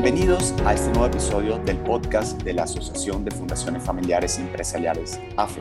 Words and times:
Bienvenidos 0.00 0.54
a 0.64 0.74
este 0.74 0.90
nuevo 0.90 1.06
episodio 1.06 1.58
del 1.58 1.76
podcast 1.78 2.40
de 2.44 2.52
la 2.52 2.62
Asociación 2.62 3.24
de 3.24 3.32
Fundaciones 3.32 3.82
Familiares 3.82 4.38
y 4.38 4.42
Empresariales, 4.42 5.20
AFE, 5.36 5.60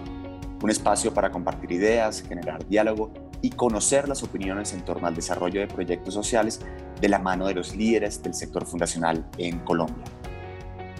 un 0.61 0.69
espacio 0.69 1.11
para 1.11 1.31
compartir 1.31 1.71
ideas, 1.71 2.21
generar 2.21 2.63
diálogo 2.67 3.11
y 3.41 3.49
conocer 3.49 4.07
las 4.07 4.21
opiniones 4.21 4.73
en 4.73 4.85
torno 4.85 5.07
al 5.07 5.15
desarrollo 5.15 5.59
de 5.59 5.65
proyectos 5.65 6.13
sociales 6.13 6.61
de 7.01 7.09
la 7.09 7.17
mano 7.17 7.47
de 7.47 7.55
los 7.55 7.75
líderes 7.75 8.21
del 8.21 8.35
sector 8.35 8.67
fundacional 8.67 9.27
en 9.39 9.57
Colombia. 9.61 10.05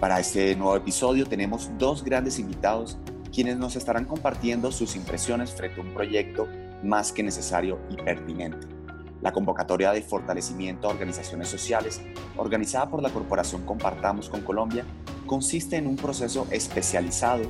Para 0.00 0.18
este 0.18 0.56
nuevo 0.56 0.74
episodio 0.74 1.24
tenemos 1.24 1.70
dos 1.78 2.02
grandes 2.02 2.40
invitados 2.40 2.98
quienes 3.32 3.56
nos 3.56 3.76
estarán 3.76 4.04
compartiendo 4.04 4.72
sus 4.72 4.96
impresiones 4.96 5.52
frente 5.52 5.80
a 5.80 5.84
un 5.84 5.94
proyecto 5.94 6.48
más 6.82 7.12
que 7.12 7.22
necesario 7.22 7.78
y 7.88 8.02
pertinente. 8.02 8.77
La 9.20 9.32
convocatoria 9.32 9.92
de 9.92 10.02
fortalecimiento 10.02 10.86
a 10.86 10.90
organizaciones 10.90 11.48
sociales, 11.48 12.00
organizada 12.36 12.88
por 12.88 13.02
la 13.02 13.10
corporación 13.10 13.66
Compartamos 13.66 14.28
con 14.28 14.42
Colombia, 14.42 14.84
consiste 15.26 15.76
en 15.76 15.86
un 15.86 15.96
proceso 15.96 16.46
especializado 16.50 17.42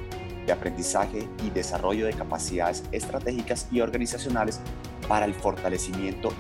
de 0.47 0.53
aprendizaje 0.53 1.29
y 1.45 1.51
desarrollo 1.51 2.07
de 2.07 2.15
capacidades 2.15 2.85
estratégicas 2.91 3.69
y 3.71 3.81
organizacionales 3.81 4.61
para 5.09 5.27
el 5.27 5.35
fortalecimiento 5.35 6.31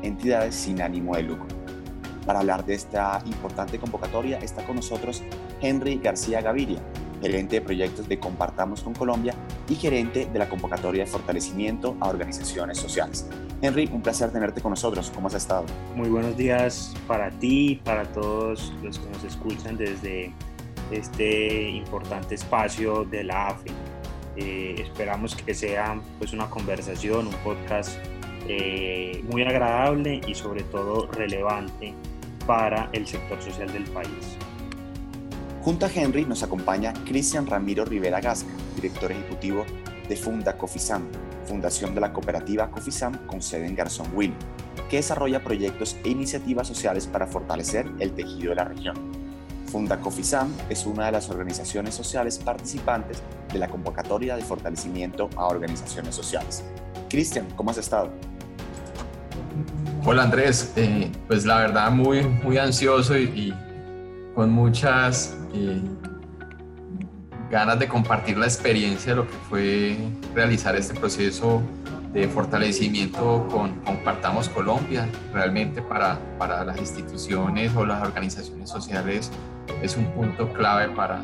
de 0.00 0.08
entidades 0.08 0.54
sin 0.54 0.80
ánimo 0.80 1.16
de 1.16 1.22
lucro. 1.22 1.57
Para 2.28 2.40
hablar 2.40 2.66
de 2.66 2.74
esta 2.74 3.22
importante 3.24 3.78
convocatoria 3.78 4.36
está 4.40 4.62
con 4.66 4.76
nosotros 4.76 5.22
Henry 5.62 5.96
García 5.96 6.42
Gaviria, 6.42 6.78
gerente 7.22 7.56
de 7.56 7.62
proyectos 7.62 8.06
de 8.06 8.20
Compartamos 8.20 8.82
con 8.82 8.92
Colombia 8.92 9.32
y 9.66 9.76
gerente 9.76 10.28
de 10.30 10.38
la 10.38 10.46
convocatoria 10.46 11.06
de 11.06 11.10
fortalecimiento 11.10 11.96
a 12.00 12.08
organizaciones 12.10 12.76
sociales. 12.76 13.26
Henry, 13.62 13.88
un 13.90 14.02
placer 14.02 14.30
tenerte 14.30 14.60
con 14.60 14.72
nosotros. 14.72 15.10
¿Cómo 15.14 15.28
has 15.28 15.34
estado? 15.36 15.64
Muy 15.96 16.10
buenos 16.10 16.36
días 16.36 16.94
para 17.06 17.30
ti, 17.30 17.80
para 17.82 18.04
todos 18.12 18.74
los 18.82 18.98
que 18.98 19.08
nos 19.08 19.24
escuchan 19.24 19.78
desde 19.78 20.30
este 20.90 21.70
importante 21.70 22.34
espacio 22.34 23.06
de 23.06 23.24
la 23.24 23.46
AFI. 23.46 23.70
Eh, 24.36 24.74
esperamos 24.82 25.34
que 25.34 25.54
sea 25.54 25.98
pues, 26.18 26.34
una 26.34 26.50
conversación, 26.50 27.28
un 27.28 27.34
podcast 27.36 27.98
eh, 28.46 29.24
muy 29.30 29.44
agradable 29.44 30.20
y 30.26 30.34
sobre 30.34 30.62
todo 30.64 31.06
relevante 31.10 31.94
para 32.48 32.88
el 32.94 33.06
sector 33.06 33.40
social 33.42 33.70
del 33.70 33.84
país. 33.84 34.08
Junto 35.62 35.84
a 35.84 35.90
Henry 35.94 36.24
nos 36.24 36.42
acompaña 36.42 36.94
Cristian 37.04 37.46
Ramiro 37.46 37.84
Rivera 37.84 38.22
Gasca, 38.22 38.48
director 38.74 39.12
ejecutivo 39.12 39.66
de 40.08 40.16
Funda 40.16 40.56
Cofisam, 40.56 41.02
fundación 41.44 41.94
de 41.94 42.00
la 42.00 42.10
cooperativa 42.10 42.70
Cofisam 42.70 43.26
con 43.26 43.42
sede 43.42 43.66
en 43.66 43.74
Garzón 43.74 44.06
Will, 44.14 44.32
que 44.88 44.96
desarrolla 44.96 45.44
proyectos 45.44 45.98
e 46.02 46.08
iniciativas 46.08 46.66
sociales 46.66 47.06
para 47.06 47.26
fortalecer 47.26 47.86
el 47.98 48.12
tejido 48.12 48.50
de 48.50 48.56
la 48.56 48.64
región. 48.64 48.96
Funda 49.66 50.00
Cofisam 50.00 50.50
es 50.70 50.86
una 50.86 51.04
de 51.04 51.12
las 51.12 51.28
organizaciones 51.28 51.94
sociales 51.94 52.38
participantes 52.38 53.22
de 53.52 53.58
la 53.58 53.68
convocatoria 53.68 54.36
de 54.36 54.42
fortalecimiento 54.42 55.28
a 55.36 55.48
organizaciones 55.48 56.14
sociales. 56.14 56.64
Cristian, 57.10 57.46
¿cómo 57.56 57.72
has 57.72 57.76
estado? 57.76 58.10
Hola 60.10 60.22
Andrés, 60.22 60.72
eh, 60.76 61.12
pues 61.26 61.44
la 61.44 61.58
verdad 61.58 61.90
muy, 61.90 62.22
muy 62.22 62.56
ansioso 62.56 63.14
y 63.18 63.52
con 64.34 64.50
muchas 64.50 65.36
eh, 65.52 65.82
ganas 67.50 67.78
de 67.78 67.88
compartir 67.88 68.38
la 68.38 68.46
experiencia 68.46 69.12
de 69.12 69.16
lo 69.16 69.26
que 69.26 69.36
fue 69.50 69.98
realizar 70.34 70.74
este 70.76 70.98
proceso 70.98 71.60
de 72.14 72.26
fortalecimiento 72.26 73.46
con 73.50 73.80
Compartamos 73.80 74.48
Colombia. 74.48 75.06
Realmente 75.34 75.82
para, 75.82 76.18
para 76.38 76.64
las 76.64 76.78
instituciones 76.78 77.76
o 77.76 77.84
las 77.84 78.02
organizaciones 78.02 78.70
sociales 78.70 79.30
es 79.82 79.94
un 79.94 80.06
punto 80.12 80.50
clave 80.54 80.88
para, 80.88 81.22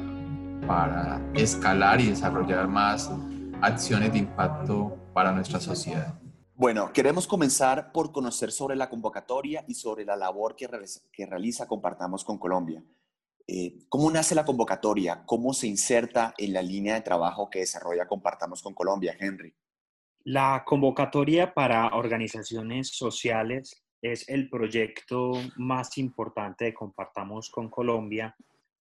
para 0.67 1.23
escalar 1.33 2.03
y 2.03 2.11
desarrollar 2.11 2.69
más 2.69 3.11
acciones 3.63 4.13
de 4.13 4.19
impacto 4.19 4.95
para 5.15 5.33
nuestra 5.33 5.59
sociedad. 5.59 6.19
Bueno, 6.57 6.93
queremos 6.93 7.27
comenzar 7.27 7.91
por 7.91 8.13
conocer 8.13 8.53
sobre 8.53 8.77
la 8.77 8.89
convocatoria 8.89 9.65
y 9.67 9.75
sobre 9.75 10.05
la 10.05 10.15
labor 10.15 10.55
que, 10.55 10.69
realiza 11.27 11.67
Compartamos 11.67 12.23
con 12.23 12.39
Colombia. 12.39 12.81
Eh, 13.49 13.81
¿Cómo 13.89 14.09
nace 14.09 14.37
la 14.37 14.45
convocatoria? 14.45 15.25
¿Cómo 15.27 15.53
se 15.53 15.67
inserta 15.67 16.33
en 16.39 16.53
la 16.53 16.63
línea 16.63 16.95
de 16.95 17.01
trabajo 17.01 17.51
que 17.51 17.59
desarrolla 17.59 18.07
Compartamos 18.07 18.63
con 18.63 18.73
Colombia, 18.73 19.17
Henry? 19.19 19.53
La 20.23 20.63
convocatoria 20.65 21.53
para 21.53 21.89
organizaciones 21.89 22.91
sociales 22.91 23.85
es 24.01 24.29
el 24.29 24.49
proyecto 24.49 25.33
más 25.57 25.99
importante 25.99 26.67
de 26.67 26.75
Compartamos 26.75 27.51
con 27.51 27.69
Colombia 27.69 28.37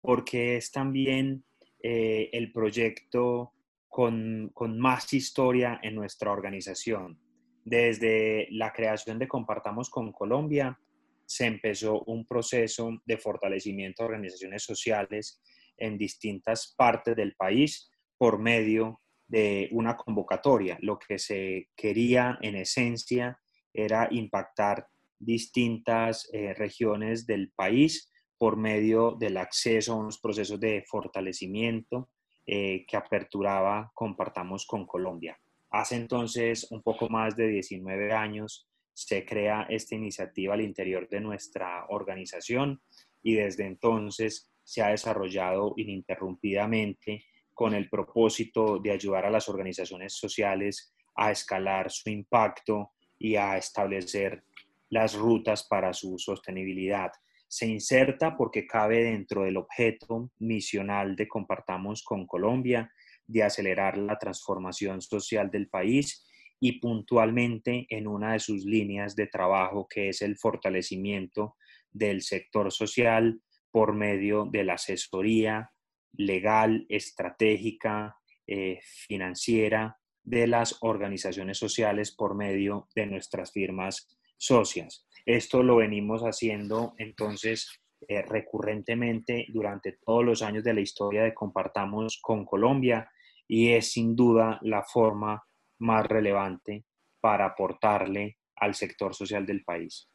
porque 0.01 0.57
es 0.57 0.71
también 0.71 1.45
eh, 1.83 2.31
el 2.33 2.51
proyecto 2.51 3.53
con 3.87 4.79
más 4.79 5.13
historia 5.13 5.79
en 5.83 5.93
nuestra 5.93 6.31
organización. 6.31 7.28
Desde 7.69 8.47
la 8.49 8.73
creación 8.73 9.19
de 9.19 9.27
Compartamos 9.27 9.91
con 9.91 10.11
Colombia, 10.11 10.75
se 11.23 11.45
empezó 11.45 12.01
un 12.07 12.25
proceso 12.25 12.89
de 13.05 13.19
fortalecimiento 13.19 14.01
de 14.01 14.07
organizaciones 14.07 14.63
sociales 14.63 15.39
en 15.77 15.95
distintas 15.95 16.73
partes 16.75 17.15
del 17.15 17.35
país 17.35 17.91
por 18.17 18.39
medio 18.39 19.01
de 19.27 19.69
una 19.71 19.95
convocatoria. 19.95 20.79
Lo 20.81 20.97
que 20.97 21.19
se 21.19 21.69
quería 21.75 22.39
en 22.41 22.55
esencia 22.55 23.39
era 23.71 24.07
impactar 24.09 24.87
distintas 25.19 26.27
eh, 26.33 26.55
regiones 26.55 27.27
del 27.27 27.51
país 27.51 28.11
por 28.35 28.57
medio 28.57 29.11
del 29.11 29.37
acceso 29.37 29.93
a 29.93 29.97
unos 29.97 30.19
procesos 30.19 30.59
de 30.59 30.83
fortalecimiento 30.87 32.09
eh, 32.47 32.83
que 32.87 32.97
aperturaba 32.97 33.91
Compartamos 33.93 34.65
con 34.65 34.87
Colombia. 34.87 35.37
Hace 35.71 35.95
entonces 35.95 36.67
un 36.71 36.81
poco 36.81 37.09
más 37.09 37.35
de 37.35 37.47
19 37.47 38.11
años 38.11 38.67
se 38.93 39.23
crea 39.23 39.67
esta 39.69 39.95
iniciativa 39.95 40.53
al 40.53 40.61
interior 40.61 41.07
de 41.07 41.21
nuestra 41.21 41.85
organización 41.89 42.81
y 43.21 43.35
desde 43.35 43.65
entonces 43.65 44.51
se 44.63 44.81
ha 44.81 44.89
desarrollado 44.89 45.73
ininterrumpidamente 45.77 47.23
con 47.53 47.73
el 47.73 47.89
propósito 47.89 48.79
de 48.79 48.91
ayudar 48.91 49.25
a 49.25 49.29
las 49.29 49.47
organizaciones 49.47 50.13
sociales 50.13 50.93
a 51.15 51.31
escalar 51.31 51.91
su 51.91 52.09
impacto 52.09 52.91
y 53.17 53.35
a 53.35 53.57
establecer 53.57 54.43
las 54.89 55.13
rutas 55.13 55.63
para 55.67 55.93
su 55.93 56.17
sostenibilidad. 56.17 57.11
Se 57.47 57.67
inserta 57.67 58.35
porque 58.37 58.65
cabe 58.65 59.03
dentro 59.03 59.43
del 59.43 59.57
objeto 59.57 60.31
misional 60.39 61.15
de 61.15 61.27
Compartamos 61.27 62.03
con 62.03 62.25
Colombia 62.25 62.91
de 63.29 63.43
acelerar 63.43 63.97
la 63.97 64.17
transformación 64.17 65.01
social 65.01 65.51
del 65.51 65.69
país 65.69 66.25
y 66.59 66.79
puntualmente 66.79 67.85
en 67.89 68.07
una 68.07 68.33
de 68.33 68.39
sus 68.39 68.65
líneas 68.65 69.15
de 69.15 69.27
trabajo, 69.27 69.87
que 69.87 70.09
es 70.09 70.21
el 70.21 70.35
fortalecimiento 70.37 71.55
del 71.91 72.21
sector 72.21 72.71
social 72.71 73.39
por 73.71 73.93
medio 73.93 74.45
de 74.51 74.63
la 74.63 74.73
asesoría 74.73 75.71
legal, 76.13 76.85
estratégica, 76.89 78.17
eh, 78.47 78.79
financiera 78.81 79.97
de 80.23 80.47
las 80.47 80.77
organizaciones 80.81 81.57
sociales 81.57 82.15
por 82.15 82.35
medio 82.35 82.87
de 82.95 83.05
nuestras 83.05 83.51
firmas 83.51 84.17
socias. 84.37 85.05
Esto 85.25 85.61
lo 85.61 85.77
venimos 85.77 86.23
haciendo 86.23 86.95
entonces 86.97 87.79
eh, 88.07 88.23
recurrentemente 88.23 89.45
durante 89.49 89.99
todos 90.03 90.25
los 90.25 90.41
años 90.41 90.63
de 90.63 90.73
la 90.73 90.81
historia 90.81 91.23
de 91.23 91.33
Compartamos 91.33 92.19
con 92.21 92.45
Colombia 92.45 93.09
y 93.49 93.73
es 93.73 93.91
sin 93.91 94.15
duda 94.15 94.59
la 94.61 94.83
forma 94.83 95.43
más 95.79 96.05
relevante 96.05 96.85
para 97.19 97.47
aportarle 97.47 98.37
al 98.55 98.75
sector 98.75 99.15
social 99.15 99.45
del 99.45 99.63
país. 99.63 100.09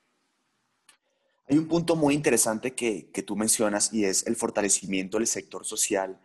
Hay 1.48 1.58
un 1.58 1.68
punto 1.68 1.96
muy 1.96 2.14
interesante 2.14 2.74
que, 2.74 3.10
que 3.10 3.22
tú 3.22 3.36
mencionas 3.36 3.92
y 3.92 4.04
es 4.04 4.26
el 4.26 4.36
fortalecimiento 4.36 5.18
del 5.18 5.26
sector 5.26 5.66
social 5.66 6.18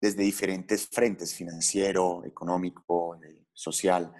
desde 0.00 0.22
diferentes 0.22 0.86
frentes, 0.86 1.34
financiero, 1.34 2.24
económico, 2.24 3.16
eh, 3.16 3.46
social. 3.52 4.12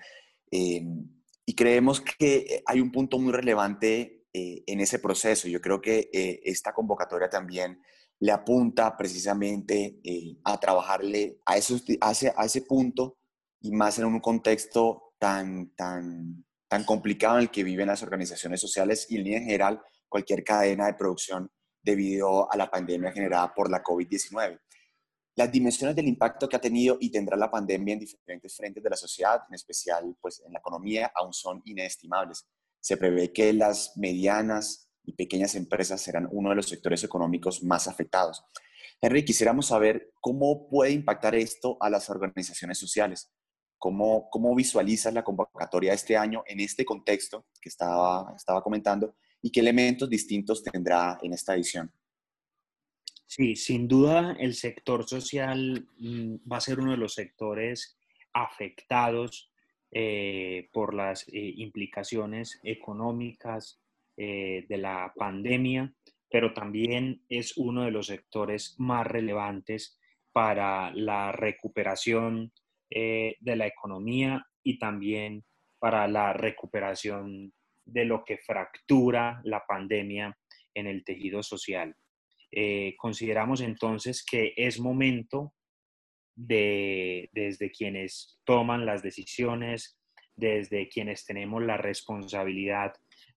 Em, 0.50 1.08
y 1.46 1.54
creemos 1.54 2.00
que 2.00 2.62
hay 2.66 2.80
un 2.80 2.90
punto 2.90 3.18
muy 3.18 3.32
relevante 3.32 4.26
eh, 4.32 4.62
en 4.66 4.80
ese 4.80 4.98
proceso. 4.98 5.48
Yo 5.48 5.60
creo 5.60 5.80
que 5.80 6.10
eh, 6.12 6.40
esta 6.44 6.72
convocatoria 6.72 7.28
también 7.28 7.80
le 8.20 8.32
apunta 8.32 8.96
precisamente 8.96 9.98
a 10.44 10.60
trabajarle 10.60 11.40
a, 11.46 11.56
ese, 11.56 11.98
a 12.00 12.44
ese 12.44 12.62
punto 12.62 13.18
y 13.60 13.72
más 13.72 13.98
en 13.98 14.04
un 14.04 14.20
contexto 14.20 15.14
tan, 15.18 15.70
tan, 15.74 16.44
tan 16.68 16.84
complicado 16.84 17.36
en 17.36 17.42
el 17.42 17.50
que 17.50 17.64
viven 17.64 17.88
las 17.88 18.02
organizaciones 18.02 18.60
sociales 18.60 19.06
y 19.08 19.18
en 19.18 19.44
general 19.44 19.82
cualquier 20.08 20.44
cadena 20.44 20.86
de 20.86 20.94
producción 20.94 21.50
debido 21.82 22.50
a 22.52 22.56
la 22.56 22.70
pandemia 22.70 23.12
generada 23.12 23.54
por 23.54 23.70
la 23.70 23.82
COVID-19. 23.82 24.60
Las 25.36 25.50
dimensiones 25.50 25.96
del 25.96 26.08
impacto 26.08 26.48
que 26.48 26.56
ha 26.56 26.60
tenido 26.60 26.98
y 27.00 27.10
tendrá 27.10 27.36
la 27.36 27.50
pandemia 27.50 27.94
en 27.94 28.00
diferentes 28.00 28.54
frentes 28.54 28.82
de 28.82 28.90
la 28.90 28.96
sociedad, 28.96 29.42
en 29.48 29.54
especial 29.54 30.14
pues, 30.20 30.42
en 30.44 30.52
la 30.52 30.58
economía, 30.58 31.10
aún 31.14 31.32
son 31.32 31.62
inestimables. 31.64 32.46
Se 32.80 32.98
prevé 32.98 33.32
que 33.32 33.52
las 33.54 33.96
medianas 33.96 34.89
y 35.04 35.12
pequeñas 35.12 35.54
empresas 35.54 36.00
serán 36.00 36.28
uno 36.30 36.50
de 36.50 36.56
los 36.56 36.68
sectores 36.68 37.02
económicos 37.04 37.62
más 37.62 37.88
afectados. 37.88 38.44
Henry, 39.00 39.24
quisiéramos 39.24 39.66
saber 39.66 40.12
cómo 40.20 40.68
puede 40.68 40.92
impactar 40.92 41.34
esto 41.34 41.76
a 41.80 41.88
las 41.88 42.10
organizaciones 42.10 42.78
sociales. 42.78 43.32
¿Cómo, 43.78 44.28
cómo 44.28 44.54
visualizas 44.54 45.14
la 45.14 45.24
convocatoria 45.24 45.92
de 45.92 45.96
este 45.96 46.16
año 46.16 46.42
en 46.46 46.60
este 46.60 46.84
contexto 46.84 47.46
que 47.62 47.70
estaba, 47.70 48.34
estaba 48.36 48.62
comentando 48.62 49.16
y 49.40 49.50
qué 49.50 49.60
elementos 49.60 50.10
distintos 50.10 50.62
tendrá 50.62 51.18
en 51.22 51.32
esta 51.32 51.54
edición? 51.54 51.90
Sí, 53.26 53.56
sin 53.56 53.88
duda 53.88 54.36
el 54.38 54.54
sector 54.54 55.08
social 55.08 55.88
mm, 55.98 56.50
va 56.50 56.58
a 56.58 56.60
ser 56.60 56.78
uno 56.78 56.90
de 56.90 56.98
los 56.98 57.14
sectores 57.14 57.96
afectados 58.34 59.50
eh, 59.92 60.68
por 60.72 60.94
las 60.94 61.26
eh, 61.28 61.54
implicaciones 61.56 62.60
económicas 62.62 63.80
eh, 64.16 64.66
de 64.68 64.76
la 64.78 65.12
pandemia, 65.16 65.92
pero 66.30 66.52
también 66.52 67.22
es 67.28 67.56
uno 67.56 67.84
de 67.84 67.90
los 67.90 68.06
sectores 68.06 68.74
más 68.78 69.06
relevantes 69.06 69.98
para 70.32 70.92
la 70.94 71.32
recuperación 71.32 72.52
de 72.92 73.56
la 73.56 73.68
economía 73.68 74.44
y 74.64 74.76
también 74.76 75.44
para 75.78 76.08
la 76.08 76.32
recuperación 76.32 77.52
de 77.84 78.04
lo 78.04 78.24
que 78.24 78.38
fractura 78.38 79.40
la 79.44 79.64
pandemia 79.64 80.36
en 80.74 80.88
el 80.88 81.04
tejido 81.04 81.44
social. 81.44 81.94
consideramos 82.96 83.60
entonces 83.60 84.24
que 84.24 84.54
es 84.56 84.80
momento 84.80 85.54
de, 86.46 87.28
desde 87.32 87.70
quienes 87.70 88.38
toman 88.44 88.86
las 88.86 89.02
decisiones, 89.02 89.98
desde 90.36 90.88
quienes 90.88 91.24
tenemos 91.24 91.62
la 91.62 91.76
responsabilidad 91.76 92.92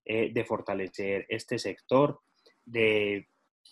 eh, 0.06 0.30
de 0.32 0.44
fortalecer 0.44 1.24
este 1.30 1.58
sector, 1.58 2.20
de 2.64 3.28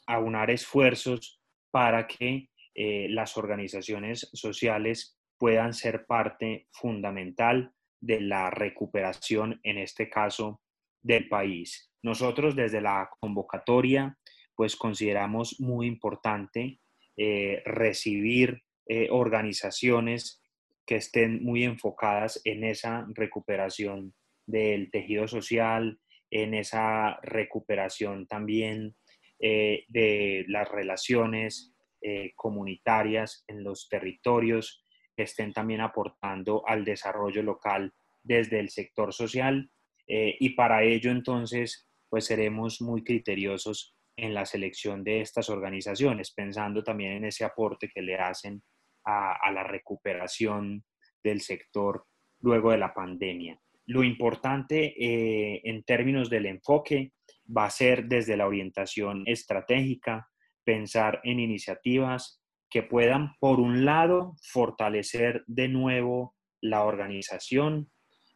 aunar 0.06 0.50
esfuerzos 0.50 1.42
para 1.70 2.06
que 2.06 2.48
eh, 2.74 3.06
las 3.10 3.36
organizaciones 3.36 4.30
sociales 4.32 5.18
puedan 5.38 5.74
ser 5.74 6.06
parte 6.06 6.68
fundamental 6.72 7.74
de 8.00 8.22
la 8.22 8.50
recuperación, 8.50 9.60
en 9.62 9.76
este 9.76 10.08
caso, 10.08 10.62
del 11.02 11.28
país. 11.28 11.92
Nosotros 12.02 12.56
desde 12.56 12.80
la 12.80 13.10
convocatoria, 13.20 14.16
pues 14.54 14.74
consideramos 14.74 15.60
muy 15.60 15.86
importante 15.86 16.80
eh, 17.16 17.62
recibir 17.66 18.62
organizaciones 19.10 20.42
que 20.84 20.96
estén 20.96 21.42
muy 21.42 21.64
enfocadas 21.64 22.40
en 22.44 22.64
esa 22.64 23.06
recuperación 23.14 24.12
del 24.46 24.90
tejido 24.90 25.28
social, 25.28 25.98
en 26.32 26.54
esa 26.54 27.20
recuperación 27.22 28.26
también 28.26 28.96
eh, 29.38 29.84
de 29.88 30.44
las 30.48 30.68
relaciones 30.68 31.74
eh, 32.00 32.32
comunitarias 32.34 33.44
en 33.46 33.62
los 33.62 33.88
territorios, 33.88 34.84
que 35.16 35.24
estén 35.24 35.52
también 35.52 35.82
aportando 35.82 36.66
al 36.66 36.84
desarrollo 36.84 37.42
local 37.42 37.92
desde 38.22 38.58
el 38.58 38.70
sector 38.70 39.12
social. 39.12 39.70
y 40.06 40.50
para 40.50 40.82
ello 40.82 41.10
entonces, 41.10 41.88
pues 42.10 42.26
seremos 42.26 42.80
muy 42.80 43.04
criteriosos 43.04 43.96
en 44.16 44.34
la 44.34 44.44
selección 44.44 45.02
de 45.04 45.20
estas 45.20 45.48
organizaciones, 45.48 46.32
pensando 46.32 46.82
también 46.82 47.12
en 47.12 47.24
ese 47.24 47.44
aporte 47.44 47.90
que 47.92 48.02
le 48.02 48.16
hacen 48.16 48.62
a, 49.04 49.50
la 49.52 49.64
recuperación 49.64 50.84
del 51.22 51.40
sector 51.40 52.06
luego 52.40 52.70
de 52.70 52.78
la 52.78 52.92
pandemia. 52.92 53.58
Lo 53.86 54.04
importante 54.04 54.94
eh, 54.96 55.60
en 55.64 55.82
términos 55.82 56.30
del 56.30 56.46
enfoque 56.46 57.12
va 57.44 57.66
a 57.66 57.70
ser 57.70 58.06
desde 58.06 58.36
la 58.36 58.46
orientación 58.46 59.24
estratégica, 59.26 60.28
pensar 60.64 61.20
en 61.24 61.40
iniciativas 61.40 62.40
que 62.70 62.82
puedan, 62.82 63.34
por 63.38 63.60
un 63.60 63.84
lado, 63.84 64.36
fortalecer 64.40 65.42
de 65.46 65.68
nuevo 65.68 66.34
la 66.60 66.84
organización 66.84 67.90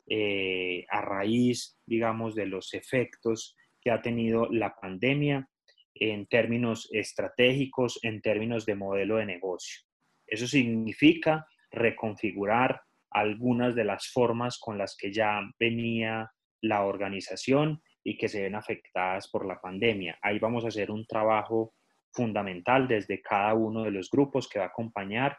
eh, 0.09 0.85
a 0.91 1.01
raíz, 1.01 1.79
digamos, 1.87 2.35
de 2.35 2.47
los 2.47 2.75
efectos 2.75 3.57
que 3.81 3.91
ha 3.91 4.03
tenido 4.03 4.49
la 4.51 4.75
pandemia 4.75 5.49
en 5.95 6.27
términos 6.27 6.89
estratégicos, 6.93 7.99
en 8.03 8.21
términos 8.21 8.67
de 8.67 8.75
modelo 8.75 9.17
de 9.17 9.27
negocio. 9.27 9.83
Eso 10.27 10.47
significa 10.47 11.47
reconfigurar 11.71 12.81
algunas 13.17 13.75
de 13.75 13.85
las 13.85 14.09
formas 14.09 14.59
con 14.59 14.77
las 14.77 14.95
que 14.95 15.11
ya 15.11 15.41
venía 15.59 16.31
la 16.61 16.85
organización 16.85 17.83
y 18.05 18.19
que 18.19 18.29
se 18.29 18.43
ven 18.43 18.55
afectadas 18.55 19.29
por 19.29 19.47
la 19.47 19.59
pandemia. 19.59 20.19
Ahí 20.21 20.39
vamos 20.39 20.65
a 20.65 20.69
hacer 20.69 20.91
un 20.91 21.07
trabajo 21.07 21.73
fundamental 22.13 22.87
desde 22.87 23.23
cada 23.23 23.55
uno 23.55 23.85
de 23.85 23.91
los 23.91 24.11
grupos 24.11 24.49
que 24.49 24.59
va 24.59 24.67
a 24.67 24.69
acompañar 24.69 25.39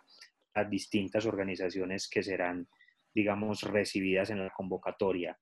las 0.55 0.67
distintas 0.67 1.27
organizaciones 1.27 2.09
que 2.09 2.23
serán, 2.23 2.67
digamos, 3.13 3.61
recibidas 3.61 4.31
en 4.31 4.39
la 4.39 4.49
convocatoria. 4.49 5.37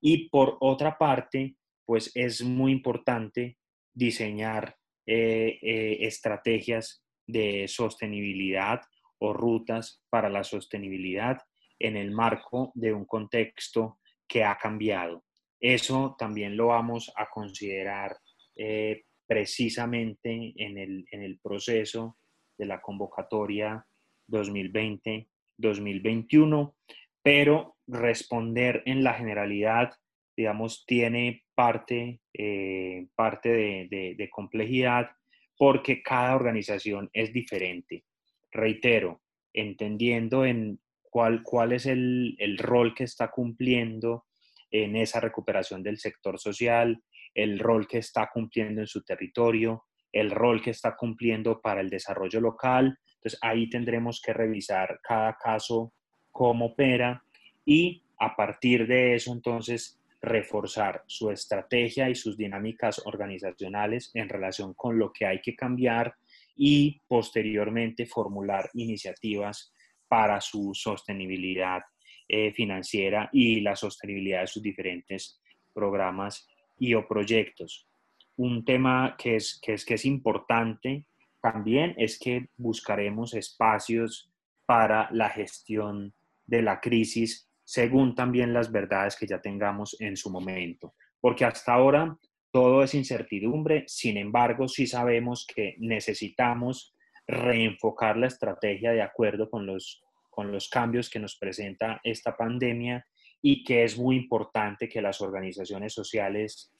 Y 0.00 0.28
por 0.28 0.56
otra 0.58 0.98
parte, 0.98 1.54
pues 1.84 2.10
es 2.16 2.42
muy 2.42 2.72
importante 2.72 3.58
diseñar 3.94 4.76
eh, 5.06 5.60
eh, 5.62 5.98
estrategias 6.00 7.04
de 7.28 7.68
sostenibilidad 7.68 8.80
o 9.18 9.32
rutas 9.32 10.02
para 10.10 10.28
la 10.28 10.42
sostenibilidad 10.42 11.38
en 11.78 11.96
el 11.96 12.10
marco 12.10 12.72
de 12.74 12.92
un 12.92 13.04
contexto 13.04 14.00
que 14.26 14.42
ha 14.44 14.56
cambiado. 14.56 15.22
Eso 15.60 16.16
también 16.18 16.56
lo 16.56 16.68
vamos 16.68 17.12
a 17.16 17.28
considerar 17.28 18.16
eh, 18.54 19.04
precisamente 19.26 20.54
en 20.56 20.78
el, 20.78 21.04
en 21.10 21.22
el 21.22 21.38
proceso 21.38 22.16
de 22.56 22.64
la 22.66 22.80
convocatoria 22.80 23.84
2020-2021, 24.28 26.74
pero 27.22 27.76
responder 27.86 28.82
en 28.86 29.04
la 29.04 29.12
generalidad, 29.14 29.92
digamos, 30.36 30.84
tiene 30.86 31.44
parte, 31.54 32.20
eh, 32.34 33.06
parte 33.14 33.86
de, 33.88 34.28
complejidad 34.30 35.10
porque 35.56 36.02
cada 36.02 36.34
organización 36.36 37.08
es 37.12 37.32
diferente. 37.32 38.04
Reitero, 38.52 39.22
entendiendo 39.54 40.44
en 40.44 40.78
cuál, 41.10 41.42
cuál 41.42 41.72
es 41.72 41.86
el, 41.86 42.36
rol 42.58 42.94
que 42.94 43.04
está 43.04 43.30
cumpliendo 43.30 44.26
en 44.70 44.96
esa 44.96 45.20
recuperación 45.20 45.82
del 45.82 45.98
sector 45.98 46.38
social, 46.38 47.02
el 47.34 47.58
rol 47.58 47.86
que 47.86 47.98
está 47.98 48.30
cumpliendo 48.32 48.80
en 48.80 48.86
su 48.86 49.02
territorio, 49.02 49.84
el 50.12 50.30
rol 50.30 50.62
que 50.62 50.70
está 50.70 50.96
cumpliendo 50.96 51.60
para 51.60 51.80
el 51.80 51.90
desarrollo 51.90 52.40
local. 52.40 52.98
Entonces 53.14 53.38
ahí 53.42 53.68
tendremos 53.68 54.20
que 54.20 54.32
revisar 54.32 55.00
cada 55.02 55.36
caso, 55.36 55.92
cómo 56.32 56.66
opera 56.66 57.22
y 57.64 58.02
a 58.18 58.34
partir 58.36 58.86
de 58.86 59.14
eso 59.14 59.32
entonces 59.32 59.98
reforzar 60.20 61.04
su 61.06 61.30
estrategia 61.30 62.08
y 62.10 62.14
sus 62.14 62.36
dinámicas 62.36 63.00
organizacionales 63.04 64.10
en 64.14 64.28
relación 64.28 64.74
con 64.74 64.98
lo 64.98 65.12
que 65.12 65.26
hay 65.26 65.40
que 65.40 65.54
cambiar 65.54 66.14
y 66.56 67.00
posteriormente 67.06 68.06
formular 68.06 68.70
iniciativas 68.74 69.72
para 70.08 70.40
su 70.40 70.72
sostenibilidad 70.74 71.82
eh, 72.28 72.52
financiera 72.52 73.28
y 73.32 73.60
la 73.60 73.76
sostenibilidad 73.76 74.40
de 74.40 74.46
sus 74.46 74.62
diferentes 74.62 75.40
programas 75.72 76.48
y 76.78 76.94
o 76.94 77.06
proyectos. 77.06 77.88
Un 78.36 78.64
tema 78.64 79.14
que 79.18 79.36
es, 79.36 79.58
que 79.62 79.74
es, 79.74 79.84
que 79.84 79.94
es 79.94 80.04
importante 80.04 81.06
también 81.40 81.94
es 81.96 82.18
que 82.18 82.48
buscaremos 82.56 83.34
espacios 83.34 84.30
para 84.66 85.08
la 85.12 85.28
gestión 85.30 86.12
de 86.44 86.62
la 86.62 86.80
crisis 86.80 87.48
según 87.62 88.14
también 88.14 88.52
las 88.52 88.70
verdades 88.70 89.16
que 89.16 89.26
ya 89.26 89.40
tengamos 89.40 89.96
en 90.00 90.16
su 90.16 90.30
momento. 90.30 90.94
Porque 91.20 91.44
hasta 91.44 91.74
ahora 91.74 92.16
todo 92.52 92.82
es 92.82 92.94
incertidumbre, 92.94 93.84
sin 93.86 94.16
embargo, 94.16 94.68
sí 94.68 94.86
sabemos 94.86 95.46
que 95.46 95.74
necesitamos 95.78 96.95
reenfocar 97.26 98.16
la 98.16 98.26
estrategia 98.28 98.92
de 98.92 99.02
acuerdo 99.02 99.50
con 99.50 99.66
los, 99.66 100.02
con 100.30 100.52
los 100.52 100.68
cambios 100.68 101.10
que 101.10 101.18
nos 101.18 101.36
presenta 101.36 102.00
esta 102.04 102.36
pandemia 102.36 103.06
y 103.42 103.64
que 103.64 103.84
es 103.84 103.98
muy 103.98 104.16
importante 104.16 104.88
que 104.88 105.02
las 105.02 105.20
organizaciones 105.20 105.92
sociales 105.92 106.72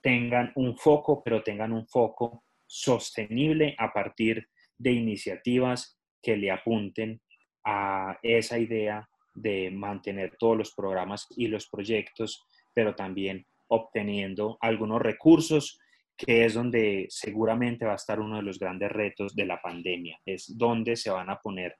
tengan 0.00 0.52
un 0.54 0.76
foco, 0.76 1.22
pero 1.22 1.42
tengan 1.42 1.72
un 1.72 1.86
foco 1.86 2.44
sostenible 2.66 3.74
a 3.78 3.92
partir 3.92 4.48
de 4.78 4.92
iniciativas 4.92 5.98
que 6.22 6.36
le 6.36 6.50
apunten 6.50 7.20
a 7.64 8.18
esa 8.22 8.58
idea 8.58 9.08
de 9.34 9.70
mantener 9.70 10.36
todos 10.38 10.56
los 10.56 10.74
programas 10.74 11.26
y 11.36 11.48
los 11.48 11.68
proyectos, 11.68 12.42
pero 12.72 12.94
también 12.94 13.46
obteniendo 13.68 14.58
algunos 14.60 15.00
recursos, 15.00 15.78
que 16.26 16.44
es 16.44 16.54
donde 16.54 17.06
seguramente 17.08 17.86
va 17.86 17.92
a 17.92 17.96
estar 17.96 18.20
uno 18.20 18.36
de 18.36 18.42
los 18.42 18.58
grandes 18.58 18.92
retos 18.92 19.34
de 19.34 19.46
la 19.46 19.60
pandemia, 19.60 20.18
es 20.26 20.56
donde 20.56 20.96
se 20.96 21.10
van 21.10 21.30
a 21.30 21.40
poner 21.40 21.76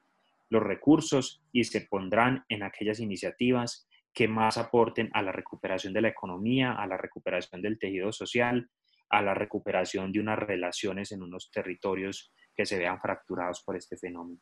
los 0.49 0.63
recursos 0.63 1.43
y 1.53 1.65
se 1.65 1.83
pondrán 1.83 2.45
en 2.49 2.63
aquellas 2.63 3.01
iniciativas 3.01 3.87
que 4.15 4.29
más 4.29 4.57
aporten 4.57 5.11
a 5.13 5.23
la 5.23 5.31
recuperación 5.31 5.93
de 5.93 6.01
la 6.01 6.09
economía, 6.09 6.73
a 6.73 6.87
la 6.87 6.97
recuperación 6.97 7.61
del 7.61 7.79
tejido 7.79 8.13
social, 8.13 8.69
a 9.11 9.23
la 9.23 9.35
recuperación 9.35 10.11
de 10.11 10.21
unas 10.21 10.39
relaciones 10.39 11.13
en 11.13 11.23
unos 11.23 11.51
territorios 11.51 12.33
que 12.57 12.65
se 12.65 12.79
vean 12.79 13.01
fracturados 13.01 13.63
por 13.63 13.77
este 13.77 13.97
fenómeno. 13.97 14.41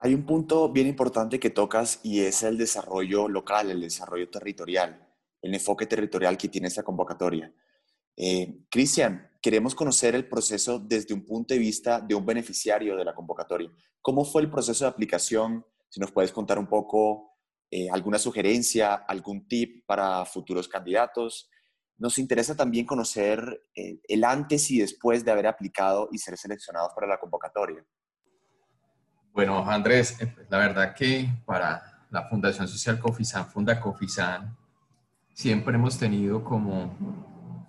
Hay 0.00 0.14
un 0.14 0.24
punto 0.24 0.70
bien 0.72 0.86
importante 0.86 1.38
que 1.38 1.50
tocas 1.50 2.00
y 2.02 2.20
es 2.20 2.42
el 2.42 2.56
desarrollo 2.56 3.28
local, 3.28 3.70
el 3.70 3.82
desarrollo 3.82 4.28
territorial, 4.30 5.06
el 5.42 5.54
enfoque 5.54 5.86
territorial 5.86 6.36
que 6.36 6.48
tiene 6.48 6.68
esta 6.68 6.82
convocatoria. 6.82 7.52
Eh, 8.16 8.64
Cristian, 8.70 9.30
queremos 9.42 9.74
conocer 9.74 10.14
el 10.14 10.28
proceso 10.28 10.78
desde 10.78 11.14
un 11.14 11.24
punto 11.24 11.54
de 11.54 11.60
vista 11.60 12.00
de 12.00 12.14
un 12.14 12.24
beneficiario 12.24 12.96
de 12.96 13.04
la 13.04 13.14
convocatoria. 13.14 13.70
¿Cómo 14.00 14.24
fue 14.24 14.42
el 14.42 14.50
proceso 14.50 14.84
de 14.84 14.90
aplicación? 14.90 15.64
Si 15.88 16.00
nos 16.00 16.12
puedes 16.12 16.32
contar 16.32 16.58
un 16.58 16.66
poco 16.66 17.36
eh, 17.70 17.90
alguna 17.90 18.18
sugerencia, 18.18 18.94
algún 18.94 19.48
tip 19.48 19.84
para 19.86 20.24
futuros 20.24 20.68
candidatos. 20.68 21.50
Nos 21.98 22.18
interesa 22.18 22.54
también 22.54 22.86
conocer 22.86 23.64
eh, 23.74 23.98
el 24.06 24.22
antes 24.22 24.70
y 24.70 24.78
después 24.78 25.24
de 25.24 25.32
haber 25.32 25.48
aplicado 25.48 26.08
y 26.12 26.18
ser 26.18 26.36
seleccionados 26.36 26.92
para 26.94 27.08
la 27.08 27.18
convocatoria. 27.18 27.84
Bueno, 29.32 29.68
Andrés, 29.68 30.20
eh, 30.20 30.28
pues, 30.28 30.46
la 30.48 30.58
verdad 30.58 30.94
que 30.94 31.28
para 31.44 32.06
la 32.10 32.28
Fundación 32.28 32.68
Social 32.68 33.00
Cofisán, 33.00 33.48
Funda 33.50 33.80
Cofisán, 33.80 34.56
siempre 35.34 35.74
hemos 35.74 35.98
tenido 35.98 36.44
como, 36.44 36.96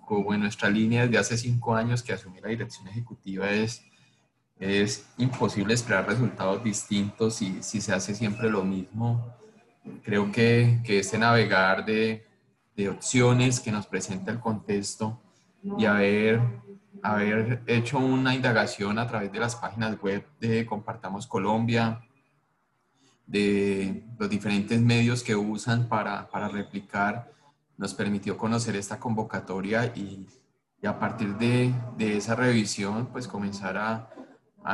como 0.08 0.32
en 0.32 0.40
nuestra 0.40 0.70
línea 0.70 1.04
desde 1.04 1.18
hace 1.18 1.36
cinco 1.36 1.74
años 1.74 2.02
que 2.02 2.12
asumir 2.12 2.42
la 2.42 2.48
dirección 2.48 2.88
ejecutiva 2.88 3.50
es, 3.50 3.84
es 4.58 5.06
imposible 5.18 5.74
esperar 5.74 6.08
resultados 6.08 6.64
distintos 6.64 7.34
si, 7.36 7.62
si 7.62 7.80
se 7.80 7.92
hace 7.92 8.14
siempre 8.14 8.48
lo 8.50 8.64
mismo. 8.64 9.36
Creo 10.02 10.32
que, 10.32 10.80
que 10.84 10.98
este 10.98 11.18
navegar 11.18 11.84
de, 11.84 12.26
de 12.74 12.88
opciones 12.88 13.60
que 13.60 13.70
nos 13.70 13.86
presenta 13.86 14.30
el 14.30 14.40
contexto 14.40 15.20
y 15.78 15.84
haber 15.84 16.40
haber 17.02 17.62
hecho 17.66 17.98
una 17.98 18.34
indagación 18.34 18.98
a 18.98 19.06
través 19.06 19.30
de 19.30 19.38
las 19.38 19.54
páginas 19.54 20.00
web 20.00 20.26
de 20.40 20.66
Compartamos 20.66 21.26
Colombia, 21.26 22.02
de 23.26 24.04
los 24.18 24.28
diferentes 24.28 24.80
medios 24.80 25.22
que 25.22 25.36
usan 25.36 25.88
para, 25.88 26.28
para 26.28 26.48
replicar, 26.48 27.30
nos 27.78 27.94
permitió 27.94 28.36
conocer 28.36 28.76
esta 28.76 29.00
convocatoria 29.00 29.86
y, 29.96 30.26
a 30.84 30.98
partir 30.98 31.36
de, 31.38 31.72
esa 31.98 32.34
revisión, 32.34 33.06
pues 33.06 33.26
comenzar 33.26 33.78
a, 33.78 34.10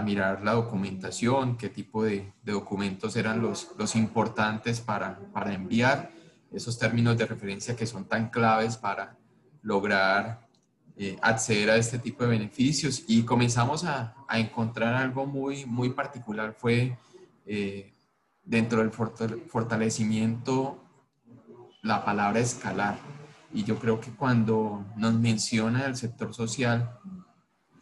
mirar 0.02 0.42
la 0.42 0.54
documentación, 0.54 1.56
qué 1.56 1.68
tipo 1.68 2.02
de, 2.02 2.32
documentos 2.42 3.14
eran 3.14 3.40
los, 3.40 3.68
los 3.78 3.94
importantes 3.94 4.80
para, 4.80 5.20
para 5.32 5.54
enviar, 5.54 6.10
esos 6.50 6.78
términos 6.78 7.16
de 7.16 7.26
referencia 7.26 7.76
que 7.76 7.86
son 7.86 8.04
tan 8.04 8.30
claves 8.30 8.76
para 8.76 9.16
lograr 9.62 10.48
eh, 10.96 11.16
acceder 11.22 11.70
a 11.70 11.76
este 11.76 11.98
tipo 11.98 12.22
de 12.24 12.30
beneficios 12.30 13.04
y 13.08 13.22
comenzamos 13.24 13.84
a, 13.84 14.14
a 14.28 14.38
encontrar 14.38 14.94
algo 14.94 15.26
muy, 15.26 15.64
muy 15.64 15.90
particular. 15.90 16.54
Fue 16.56 16.96
eh, 17.46 17.92
dentro 18.44 18.80
del 18.80 18.90
fortalecimiento 18.90 20.83
la 21.84 22.04
palabra 22.04 22.40
escalar. 22.40 22.98
Y 23.52 23.62
yo 23.62 23.78
creo 23.78 24.00
que 24.00 24.10
cuando 24.10 24.84
nos 24.96 25.14
menciona 25.14 25.84
el 25.86 25.94
sector 25.94 26.34
social, 26.34 26.98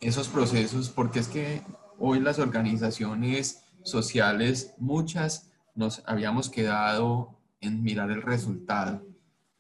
esos 0.00 0.28
procesos, 0.28 0.90
porque 0.90 1.21
es 1.21 1.28
que 1.28 1.62
hoy 1.99 2.21
las 2.21 2.38
organizaciones 2.38 3.64
sociales, 3.82 4.75
muchas 4.78 5.50
nos 5.75 6.02
habíamos 6.06 6.50
quedado 6.50 7.38
en 7.61 7.82
mirar 7.82 8.11
el 8.11 8.23
resultado 8.23 9.06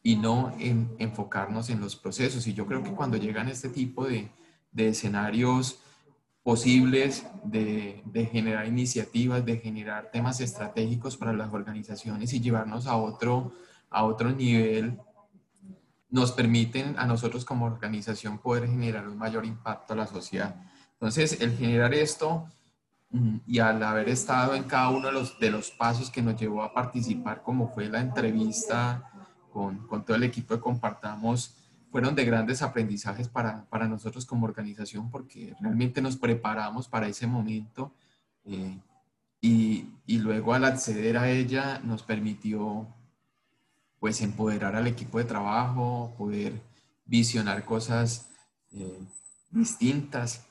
y 0.02 0.16
no 0.16 0.52
en 0.58 0.92
enfocarnos 0.98 1.70
en 1.70 1.80
los 1.80 1.96
procesos. 1.96 2.46
Y 2.48 2.52
yo 2.52 2.66
creo 2.66 2.82
que 2.82 2.90
cuando 2.90 3.16
llegan 3.16 3.48
este 3.48 3.68
tipo 3.68 4.04
de, 4.06 4.28
de 4.72 4.88
escenarios 4.88 5.78
posibles 6.42 7.24
de, 7.44 8.02
de, 8.04 8.26
generar 8.26 8.66
iniciativas, 8.66 9.46
de 9.46 9.58
generar 9.58 10.10
temas 10.10 10.40
estratégicos 10.40 11.16
para 11.16 11.32
las 11.32 11.52
organizaciones 11.52 12.32
y 12.32 12.40
llevarnos 12.40 12.88
a 12.88 12.96
otro, 12.96 13.52
a 13.92 14.04
otro 14.04 14.30
nivel, 14.32 14.98
nos 16.10 16.32
permiten 16.32 16.94
a 16.98 17.06
nosotros 17.06 17.44
como 17.44 17.64
organización 17.64 18.38
poder 18.38 18.68
generar 18.68 19.08
un 19.08 19.16
mayor 19.16 19.46
impacto 19.46 19.94
a 19.94 19.96
la 19.96 20.06
sociedad. 20.06 20.54
Entonces, 20.92 21.40
el 21.40 21.56
generar 21.56 21.94
esto 21.94 22.46
mm, 23.10 23.36
y 23.46 23.58
al 23.58 23.82
haber 23.82 24.08
estado 24.10 24.54
en 24.54 24.64
cada 24.64 24.90
uno 24.90 25.06
de 25.06 25.12
los, 25.12 25.38
de 25.40 25.50
los 25.50 25.70
pasos 25.70 26.10
que 26.10 26.22
nos 26.22 26.38
llevó 26.38 26.62
a 26.62 26.74
participar, 26.74 27.42
como 27.42 27.68
fue 27.68 27.88
la 27.88 28.00
entrevista 28.00 29.10
con, 29.50 29.86
con, 29.86 30.04
todo 30.04 30.16
el 30.16 30.22
equipo 30.22 30.54
de 30.54 30.60
Compartamos 30.60 31.56
fueron 31.90 32.14
de 32.14 32.24
grandes 32.24 32.62
aprendizajes 32.62 33.28
para, 33.28 33.66
para, 33.66 33.86
nosotros 33.86 34.24
como 34.24 34.46
organización 34.46 35.10
porque 35.10 35.54
realmente 35.60 36.00
nos 36.00 36.16
preparamos 36.16 36.88
para 36.88 37.06
ese 37.06 37.26
momento 37.26 37.92
eh, 38.44 38.78
y, 39.42 39.86
y, 40.06 40.18
luego 40.18 40.54
al 40.54 40.64
acceder 40.64 41.18
a 41.18 41.28
ella 41.28 41.80
nos 41.84 42.02
permitió 42.02 42.86
pues 44.02 44.20
empoderar 44.20 44.74
al 44.74 44.88
equipo 44.88 45.18
de 45.18 45.26
trabajo, 45.26 46.12
poder 46.18 46.60
visionar 47.04 47.64
cosas 47.64 48.28
eh, 48.72 48.98
distintas, 49.52 50.44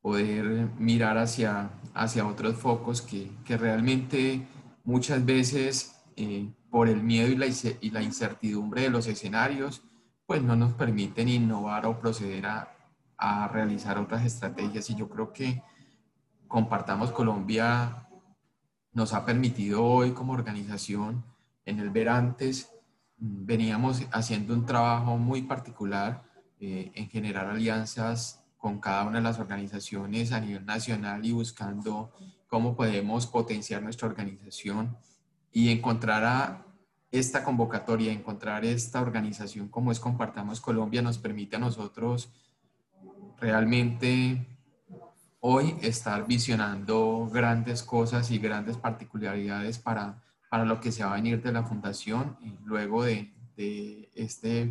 poder 0.00 0.68
mirar 0.78 1.18
hacia, 1.18 1.72
hacia 1.94 2.24
otros 2.24 2.54
focos 2.54 3.02
que, 3.02 3.28
que 3.44 3.56
realmente 3.56 4.46
muchas 4.84 5.26
veces 5.26 5.96
eh, 6.14 6.48
por 6.70 6.88
el 6.88 7.02
miedo 7.02 7.26
y 7.26 7.34
la, 7.34 7.46
y 7.80 7.90
la, 7.90 8.02
incertidumbre 8.04 8.82
de 8.82 8.90
los 8.90 9.08
escenarios, 9.08 9.82
pues 10.24 10.40
no 10.40 10.54
nos 10.54 10.72
permiten 10.74 11.28
innovar 11.28 11.86
o 11.86 11.98
proceder 11.98 12.46
a, 12.46 12.72
a 13.18 13.48
realizar 13.48 13.98
otras 13.98 14.24
estrategias. 14.24 14.88
Y 14.90 14.94
yo 14.94 15.08
creo 15.08 15.32
que 15.32 15.60
Compartamos 16.46 17.10
Colombia 17.10 18.06
nos 18.92 19.12
ha 19.12 19.24
permitido 19.24 19.82
hoy 19.82 20.12
como 20.12 20.34
organización, 20.34 21.24
en 21.64 21.80
el 21.80 21.88
ver 21.88 22.10
antes, 22.10 22.70
veníamos 23.24 24.02
haciendo 24.10 24.52
un 24.52 24.66
trabajo 24.66 25.16
muy 25.16 25.42
particular 25.42 26.24
eh, 26.58 26.90
en 26.94 27.08
generar 27.08 27.46
alianzas 27.46 28.42
con 28.58 28.80
cada 28.80 29.04
una 29.04 29.18
de 29.18 29.24
las 29.24 29.38
organizaciones 29.38 30.32
a 30.32 30.40
nivel 30.40 30.66
nacional 30.66 31.24
y 31.24 31.30
buscando 31.30 32.12
cómo 32.48 32.74
podemos 32.74 33.28
potenciar 33.28 33.80
nuestra 33.80 34.08
organización 34.08 34.96
y 35.52 35.70
encontrar 35.70 36.24
a 36.24 36.66
esta 37.12 37.44
convocatoria, 37.44 38.12
encontrar 38.12 38.64
esta 38.64 39.00
organización 39.00 39.68
como 39.68 39.92
es 39.92 40.00
Compartamos 40.00 40.60
Colombia 40.60 41.00
nos 41.00 41.18
permite 41.18 41.56
a 41.56 41.60
nosotros 41.60 42.32
realmente 43.40 44.46
hoy 45.40 45.76
estar 45.80 46.26
visionando 46.26 47.28
grandes 47.32 47.82
cosas 47.82 48.30
y 48.32 48.38
grandes 48.38 48.78
particularidades 48.78 49.78
para, 49.78 50.22
para 50.52 50.66
lo 50.66 50.82
que 50.82 50.92
se 50.92 51.02
va 51.02 51.12
a 51.12 51.14
venir 51.14 51.40
de 51.42 51.50
la 51.50 51.62
fundación 51.62 52.36
luego 52.66 53.04
de, 53.04 53.32
este 54.14 54.70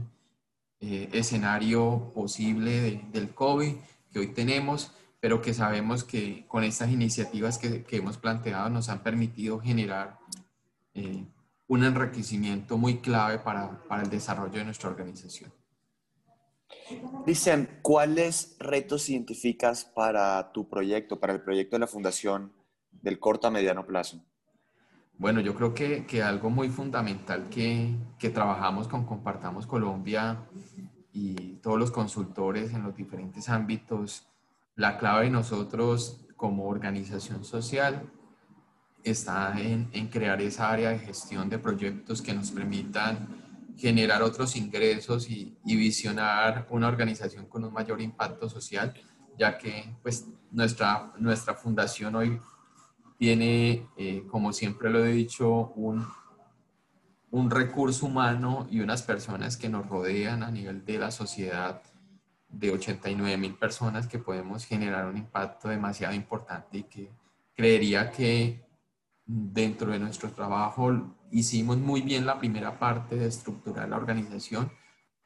eh, 0.79 1.09
escenario 1.11 2.11
posible 2.13 2.81
de, 2.81 3.01
del 3.11 3.33
COVID 3.33 3.73
que 4.13 4.19
hoy 4.19 4.27
tenemos, 4.27 4.91
pero 5.19 5.41
que 5.41 5.55
sabemos 5.55 6.03
que 6.03 6.45
con 6.47 6.63
estas 6.63 6.91
iniciativas 6.91 7.57
que, 7.57 7.83
que 7.83 7.95
hemos 7.95 8.19
planteado 8.19 8.69
nos 8.69 8.89
han 8.89 9.01
permitido 9.01 9.59
generar 9.59 10.19
eh, 10.93 11.25
un 11.67 11.83
enriquecimiento 11.83 12.77
muy 12.77 12.99
clave 12.99 13.39
para, 13.39 13.83
para 13.85 14.03
el 14.03 14.09
desarrollo 14.11 14.59
de 14.59 14.65
nuestra 14.65 14.87
organización. 14.87 15.51
Cristian, 17.25 17.79
¿cuáles 17.81 18.55
retos 18.59 19.09
identificas 19.09 19.85
para 19.85 20.51
tu 20.51 20.69
proyecto, 20.69 21.19
para 21.19 21.33
el 21.33 21.41
proyecto 21.41 21.75
de 21.75 21.79
la 21.79 21.87
Fundación 21.87 22.53
del 22.91 23.17
corto 23.17 23.47
a 23.47 23.49
mediano 23.49 23.87
plazo? 23.87 24.23
Bueno, 25.21 25.39
yo 25.39 25.53
creo 25.53 25.71
que, 25.71 26.07
que 26.07 26.23
algo 26.23 26.49
muy 26.49 26.69
fundamental 26.69 27.47
que, 27.47 27.95
que, 28.17 28.31
trabajamos 28.31 28.87
con 28.87 29.05
Compartamos 29.05 29.67
Colombia 29.67 30.47
y 31.13 31.57
todos 31.61 31.77
los 31.77 31.91
consultores 31.91 32.73
en 32.73 32.81
los 32.81 32.95
diferentes 32.95 33.47
ámbitos, 33.47 34.27
la 34.75 34.97
clave 34.97 35.25
de 35.25 35.29
nosotros 35.29 36.25
como 36.35 36.65
organización 36.65 37.45
social 37.45 38.11
está 39.03 39.53
en, 39.61 39.91
en, 39.93 40.07
crear 40.07 40.41
esa 40.41 40.71
área 40.71 40.89
de 40.89 40.97
gestión 40.97 41.51
de 41.51 41.59
proyectos 41.59 42.19
que 42.23 42.33
nos 42.33 42.49
permitan 42.49 43.27
generar 43.77 44.23
otros 44.23 44.55
ingresos 44.55 45.29
y, 45.29 45.55
y, 45.63 45.75
visionar 45.75 46.65
una 46.71 46.87
organización 46.87 47.45
con 47.45 47.63
un 47.63 47.71
mayor 47.71 48.01
impacto 48.01 48.49
social, 48.49 48.91
ya 49.37 49.55
que 49.55 49.97
pues, 50.01 50.25
nuestra, 50.49 51.13
nuestra 51.19 51.53
fundación 51.53 52.15
hoy 52.15 52.39
tiene, 53.21 53.87
eh, 53.97 54.25
como 54.31 54.51
siempre 54.51 54.89
lo 54.89 55.05
he 55.05 55.11
dicho, 55.11 55.71
un, 55.75 56.07
un 57.29 57.51
recurso 57.51 58.07
humano 58.07 58.67
y 58.71 58.79
unas 58.79 59.03
personas 59.03 59.57
que 59.57 59.69
nos 59.69 59.87
rodean 59.87 60.41
a 60.41 60.49
nivel 60.49 60.83
de 60.83 60.97
la 60.97 61.11
sociedad 61.11 61.83
de 62.49 62.71
89 62.71 63.37
mil 63.37 63.53
personas 63.53 64.07
que 64.07 64.17
podemos 64.17 64.65
generar 64.65 65.05
un 65.05 65.17
impacto 65.17 65.69
demasiado 65.69 66.15
importante 66.15 66.79
y 66.79 66.83
que 66.85 67.11
creería 67.53 68.09
que 68.09 68.65
dentro 69.23 69.91
de 69.91 69.99
nuestro 69.99 70.31
trabajo 70.31 71.15
hicimos 71.29 71.77
muy 71.77 72.01
bien 72.01 72.25
la 72.25 72.39
primera 72.39 72.79
parte 72.79 73.17
de 73.17 73.27
estructurar 73.27 73.87
la 73.87 73.97
organización, 73.97 74.71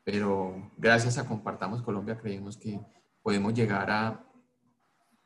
pero 0.04 0.70
gracias 0.76 1.18
a 1.18 1.26
Compartamos 1.26 1.82
Colombia 1.82 2.18
creemos 2.18 2.58
que 2.58 2.78
podemos 3.24 3.54
llegar 3.54 3.90
a, 3.90 4.25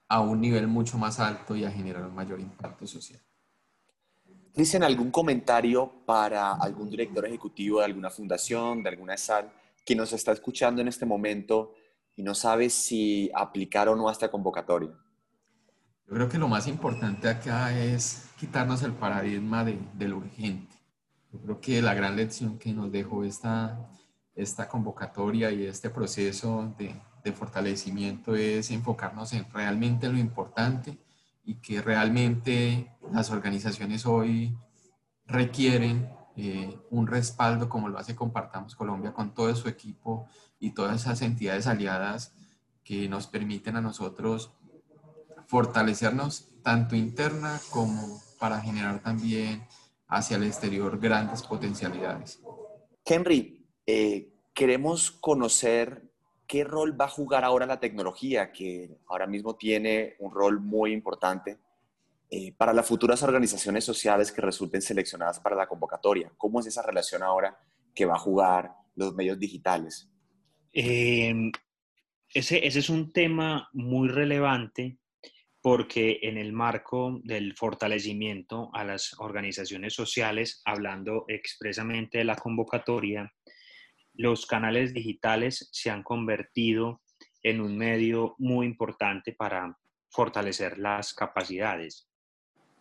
a 0.10 0.22
un 0.22 0.42
nivel 0.42 0.68
mucho 0.68 0.98
más 0.98 1.20
alto 1.20 1.56
y 1.56 1.64
a 1.64 1.72
generar 1.72 2.04
un 2.04 2.16
mayor 2.16 2.40
impacto 2.40 2.88
social. 2.88 3.22
Dicen 4.56 4.84
algún 4.84 5.12
comentario 5.12 6.04
para 6.06 6.54
algún 6.54 6.90
director 6.90 7.26
ejecutivo 7.26 7.80
de 7.80 7.86
alguna 7.86 8.10
fundación, 8.10 8.82
de 8.82 8.90
alguna 8.90 9.16
SAL, 9.16 9.52
que 9.86 9.96
nos 9.96 10.12
está 10.12 10.32
escuchando 10.32 10.82
en 10.82 10.88
este 10.88 11.06
momento 11.06 11.76
y 12.16 12.24
no 12.24 12.34
sabe 12.34 12.70
si 12.70 13.32
aplicar 13.34 13.88
o 13.88 13.96
no 13.96 14.10
a 14.10 14.12
esta 14.12 14.30
convocatoria? 14.30 14.90
Yo 14.90 16.16
creo 16.16 16.28
que 16.28 16.40
lo 16.40 16.48
más 16.48 16.68
importante 16.68 17.30
acá 17.30 17.72
es 17.80 18.30
quitarnos 18.38 18.82
el 18.82 18.94
paradigma 18.94 19.64
de, 19.64 20.08
lo 20.08 20.18
urgente. 20.18 20.76
Yo 21.32 21.40
creo 21.40 21.62
que 21.62 21.82
la 21.84 21.94
gran 21.94 22.16
lección 22.16 22.58
que 22.58 22.74
nos 22.74 22.92
dejó 22.92 23.24
esta, 23.24 23.88
esta 24.36 24.68
convocatoria 24.68 25.52
y 25.52 25.66
este 25.66 25.92
proceso 25.92 26.74
de, 26.80 26.96
de 27.24 27.32
fortalecimiento 27.32 28.36
es 28.36 28.72
enfocarnos 28.72 29.34
en 29.34 29.50
realmente 29.52 30.10
lo 30.10 30.18
importante 30.18 30.98
y 31.44 31.56
que 31.56 31.82
realmente 31.82 32.92
las 33.12 33.32
organizaciones 33.32 34.06
hoy 34.06 34.56
requieren 35.26 36.10
eh, 36.36 36.78
un 36.90 37.08
respaldo 37.08 37.70
como 37.70 37.90
lo 37.90 37.98
hace 37.98 38.16
Compartamos 38.16 38.76
Colombia 38.76 39.14
con 39.14 39.34
todo 39.34 39.54
su 39.56 39.68
equipo 39.68 40.28
y 40.60 40.72
todas 40.72 41.02
esas 41.02 41.22
entidades 41.22 41.68
aliadas 41.68 42.34
que 42.84 43.10
nos 43.10 43.28
permiten 43.28 43.76
a 43.76 43.82
nosotros 43.82 44.52
fortalecernos 45.48 46.50
tanto 46.64 46.96
interna 46.96 47.60
como 47.72 48.22
para 48.40 48.62
generar 48.62 49.02
también 49.02 49.68
hacia 50.08 50.38
el 50.38 50.44
exterior 50.44 51.00
grandes 51.00 51.44
potencialidades. 51.44 52.40
Henry, 53.06 53.66
eh, 53.86 54.32
queremos 54.54 55.12
conocer 55.12 56.09
qué 56.50 56.64
rol 56.64 57.00
va 57.00 57.06
a 57.06 57.10
jugar 57.10 57.46
ahora 57.46 57.68
la 57.68 57.80
tecnología, 57.80 58.52
que 58.52 58.98
ahora 59.08 59.28
mismo 59.28 59.56
tiene 59.56 60.16
un 60.18 60.34
rol 60.34 60.60
muy 60.60 60.92
importante 60.92 61.60
eh, 62.32 62.52
para 62.54 62.74
las 62.74 62.88
futuras 62.88 63.22
organizaciones 63.22 63.86
sociales 63.86 64.32
que 64.32 64.42
resulten 64.42 64.82
seleccionadas 64.82 65.40
para 65.40 65.56
la 65.56 65.68
convocatoria. 65.68 66.32
¿Cómo 66.38 66.60
es 66.60 66.66
esa 66.66 66.82
relación 66.82 67.22
ahora 67.22 67.56
que 67.94 68.06
va 68.06 68.16
a 68.16 68.20
jugar 68.20 68.72
los 68.96 69.14
medios 69.14 69.38
digitales? 69.38 70.10
Eh, 70.74 71.52
ese, 72.34 72.66
ese 72.66 72.80
es 72.80 72.90
un 72.90 73.14
tema 73.14 73.70
muy 73.72 74.10
relevante 74.10 74.98
porque 75.62 76.20
en 76.24 76.38
el 76.38 76.52
marco 76.52 77.20
del 77.24 77.56
fortalecimiento 77.56 78.72
a 78.74 78.84
las 78.84 79.14
organizaciones 79.20 79.94
sociales, 79.94 80.64
hablando 80.66 81.26
expresamente 81.28 82.20
de 82.20 82.24
la 82.24 82.38
convocatoria, 82.38 83.32
los 84.20 84.46
canales 84.46 84.94
digitales 84.94 85.70
se 85.72 85.90
han 85.90 86.04
convertido 86.04 87.02
en 87.42 87.62
un 87.62 87.78
medio 87.78 88.36
muy 88.38 88.66
importante 88.66 89.32
para 89.32 89.78
fortalecer 90.10 90.78
las 90.78 91.14
capacidades. 91.14 92.10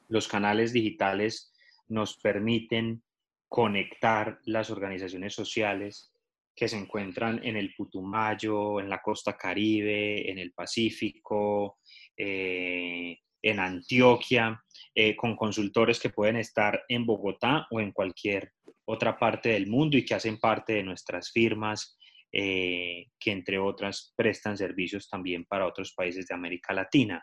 Los 0.09 0.27
canales 0.27 0.73
digitales 0.73 1.53
nos 1.87 2.17
permiten 2.17 3.05
conectar 3.49 4.41
las 4.47 4.69
organizaciones 4.71 5.33
sociales 5.33 6.13
que 6.57 6.67
se 6.67 6.77
encuentran 6.77 7.41
en 7.45 7.57
el 7.57 7.73
Putumayo, 7.73 8.81
en 8.81 8.89
la 8.89 9.01
costa 9.01 9.37
caribe, 9.37 10.29
en 10.29 10.39
el 10.39 10.53
Pacífico, 10.53 11.79
eh, 12.17 13.17
en 13.41 13.61
Antioquia, 13.61 14.61
eh, 14.93 15.15
con 15.15 15.37
consultores 15.37 16.01
que 16.01 16.11
pueden 16.11 16.35
estar 16.35 16.83
en 16.89 17.07
Bogotá 17.07 17.69
o 17.71 17.79
en 17.79 17.93
cualquier 17.93 18.55
otra 18.89 19.19
parte 19.19 19.51
del 19.51 19.67
mundo 19.67 19.99
y 19.99 20.05
que 20.05 20.15
hacen 20.15 20.39
parte 20.39 20.73
de 20.73 20.83
nuestras 20.83 21.31
firmas, 21.31 21.99
eh, 22.33 23.07
que 23.19 23.33
entre 23.33 23.59
otras 23.59 24.15
prestan 24.17 24.57
servicios 24.57 25.09
también 25.09 25.45
para 25.45 25.67
otros 25.67 25.93
países 25.95 26.27
de 26.27 26.35
América 26.35 26.73
Latina. 26.73 27.23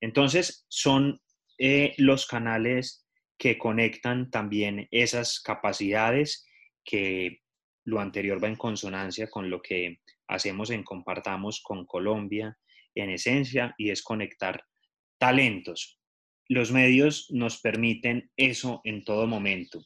Entonces, 0.00 0.66
son 0.68 1.20
los 1.98 2.26
canales 2.26 3.06
que 3.38 3.56
conectan 3.56 4.28
también 4.30 4.88
esas 4.90 5.40
capacidades 5.40 6.44
que 6.84 7.42
lo 7.84 8.00
anterior 8.00 8.42
va 8.42 8.48
en 8.48 8.56
consonancia 8.56 9.30
con 9.30 9.50
lo 9.50 9.62
que 9.62 10.00
hacemos 10.26 10.70
en 10.70 10.82
Compartamos 10.82 11.60
con 11.62 11.86
Colombia 11.86 12.58
en 12.94 13.10
esencia 13.10 13.74
y 13.78 13.90
es 13.90 14.02
conectar 14.02 14.64
talentos. 15.18 16.00
Los 16.48 16.72
medios 16.72 17.28
nos 17.30 17.60
permiten 17.60 18.30
eso 18.36 18.80
en 18.84 19.04
todo 19.04 19.26
momento, 19.26 19.82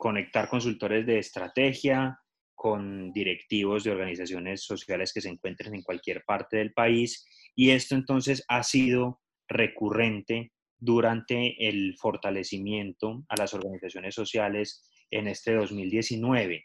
conectar 0.00 0.48
consultores 0.48 1.04
de 1.04 1.18
estrategia 1.18 2.18
con 2.54 3.12
directivos 3.12 3.84
de 3.84 3.90
organizaciones 3.90 4.64
sociales 4.64 5.12
que 5.12 5.20
se 5.20 5.28
encuentren 5.28 5.74
en 5.74 5.82
cualquier 5.82 6.24
parte 6.24 6.56
del 6.56 6.72
país 6.72 7.26
y 7.54 7.70
esto 7.70 7.94
entonces 7.94 8.42
ha 8.48 8.62
sido 8.62 9.20
recurrente 9.46 10.52
durante 10.78 11.68
el 11.68 11.98
fortalecimiento 11.98 13.24
a 13.28 13.36
las 13.36 13.52
organizaciones 13.52 14.14
sociales 14.14 14.88
en 15.10 15.28
este 15.28 15.54
2019 15.54 16.64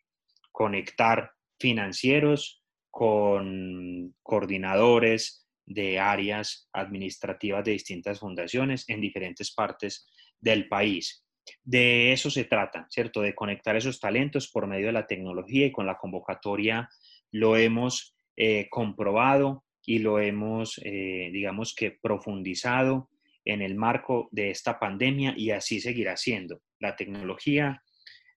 conectar 0.54 1.32
financieros 1.60 2.64
con 2.90 4.16
coordinadores 4.24 5.46
de 5.66 6.00
áreas 6.00 6.70
administrativas 6.72 7.66
de 7.66 7.72
distintas 7.72 8.22
fundaciones 8.22 8.88
en 8.88 9.02
diferentes 9.02 9.54
partes 9.54 10.08
del 10.40 10.70
país. 10.70 11.25
De 11.64 12.12
eso 12.12 12.30
se 12.30 12.46
trata, 12.46 12.88
¿cierto? 12.90 13.22
De 13.22 13.36
conectar 13.36 13.76
esos 13.76 14.00
talentos 14.00 14.50
por 14.50 14.68
medio 14.68 14.88
de 14.88 14.94
la 14.94 15.08
tecnología 15.08 15.66
y 15.66 15.72
con 15.72 15.86
la 15.86 15.98
convocatoria 15.98 16.90
lo 17.32 17.58
hemos 17.58 18.16
eh, 18.38 18.68
comprobado 18.70 19.66
y 19.86 20.00
lo 20.00 20.20
hemos, 20.20 20.80
eh, 20.84 21.30
digamos 21.32 21.76
que, 21.76 21.92
profundizado 21.92 23.10
en 23.44 23.62
el 23.62 23.76
marco 23.76 24.28
de 24.32 24.50
esta 24.50 24.80
pandemia 24.80 25.34
y 25.38 25.52
así 25.52 25.80
seguirá 25.80 26.18
siendo. 26.18 26.62
La 26.80 26.96
tecnología 26.96 27.84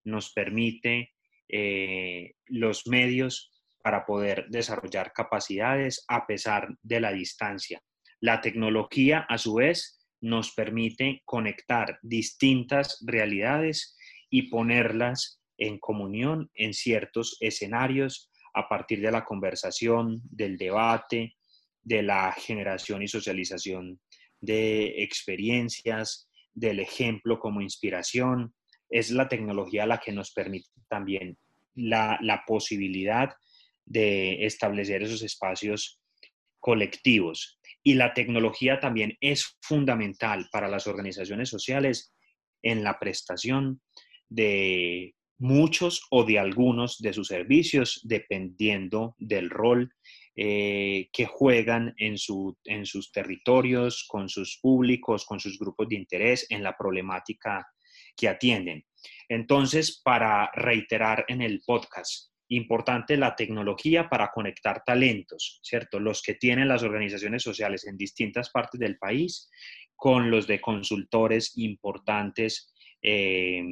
nos 0.04 0.32
permite 0.32 1.12
eh, 1.48 2.34
los 2.46 2.86
medios 2.86 3.52
para 3.82 4.04
poder 4.04 4.46
desarrollar 4.48 5.12
capacidades 5.12 6.04
a 6.08 6.26
pesar 6.26 6.68
de 6.82 7.00
la 7.00 7.12
distancia. 7.12 7.80
La 8.20 8.40
tecnología, 8.40 9.20
a 9.28 9.38
su 9.38 9.54
vez, 9.54 9.97
nos 10.20 10.52
permite 10.52 11.22
conectar 11.24 11.98
distintas 12.02 13.02
realidades 13.06 13.96
y 14.30 14.50
ponerlas 14.50 15.40
en 15.56 15.78
comunión 15.78 16.50
en 16.54 16.74
ciertos 16.74 17.36
escenarios 17.40 18.30
a 18.54 18.68
partir 18.68 19.00
de 19.00 19.10
la 19.10 19.24
conversación, 19.24 20.20
del 20.24 20.56
debate, 20.56 21.36
de 21.82 22.02
la 22.02 22.32
generación 22.32 23.02
y 23.02 23.08
socialización 23.08 24.00
de 24.40 25.02
experiencias, 25.02 26.28
del 26.54 26.80
ejemplo 26.80 27.38
como 27.38 27.60
inspiración, 27.60 28.54
es 28.90 29.10
la 29.10 29.28
tecnología 29.28 29.86
la 29.86 29.98
que 29.98 30.12
nos 30.12 30.32
permite 30.32 30.68
también 30.88 31.38
la, 31.74 32.42
posibilidad 32.46 33.34
de 33.84 34.44
establecer 34.44 35.02
esos 35.02 35.22
espacios 35.22 35.97
colectivos. 36.68 37.58
Y 37.82 37.94
la 37.94 38.12
tecnología 38.12 38.78
también 38.78 39.16
es 39.22 39.56
fundamental 39.62 40.50
para 40.52 40.68
las 40.68 40.86
organizaciones 40.86 41.48
sociales 41.48 42.14
en 42.62 42.84
la 42.84 42.98
prestación 42.98 43.80
de 44.28 45.14
muchos 45.38 46.06
o 46.10 46.24
de 46.24 46.38
algunos 46.38 46.98
de 46.98 47.14
sus 47.14 47.28
servicios, 47.28 48.02
dependiendo 48.04 49.14
del 49.16 49.48
rol 49.48 49.94
eh, 50.36 51.08
que 51.10 51.24
juegan 51.24 51.94
en, 51.96 52.16
en 52.64 52.84
sus 52.84 53.12
territorios, 53.12 54.04
con 54.06 54.28
sus 54.28 54.58
públicos, 54.60 55.24
con 55.24 55.40
sus 55.40 55.58
grupos 55.58 55.88
de 55.88 55.96
interés, 55.96 56.44
en 56.50 56.62
la 56.62 56.76
problemática 56.76 57.66
que 58.14 58.28
atienden. 58.28 58.84
Entonces, 59.26 60.02
para 60.04 60.50
reiterar 60.54 61.24
en 61.28 61.40
el 61.40 61.62
podcast, 61.64 62.30
importante 62.48 63.16
la 63.16 63.36
tecnología 63.36 64.08
para 64.08 64.30
conectar 64.32 64.82
talentos, 64.84 65.60
¿cierto? 65.62 66.00
Los 66.00 66.22
que 66.22 66.34
tienen 66.34 66.68
las 66.68 66.82
organizaciones 66.82 67.42
sociales 67.42 67.86
en 67.86 67.96
distintas 67.96 68.50
partes 68.50 68.80
del 68.80 68.98
país 68.98 69.50
con 69.94 70.30
los 70.30 70.46
de 70.46 70.60
consultores 70.60 71.56
importantes 71.56 72.72
eh, 73.02 73.62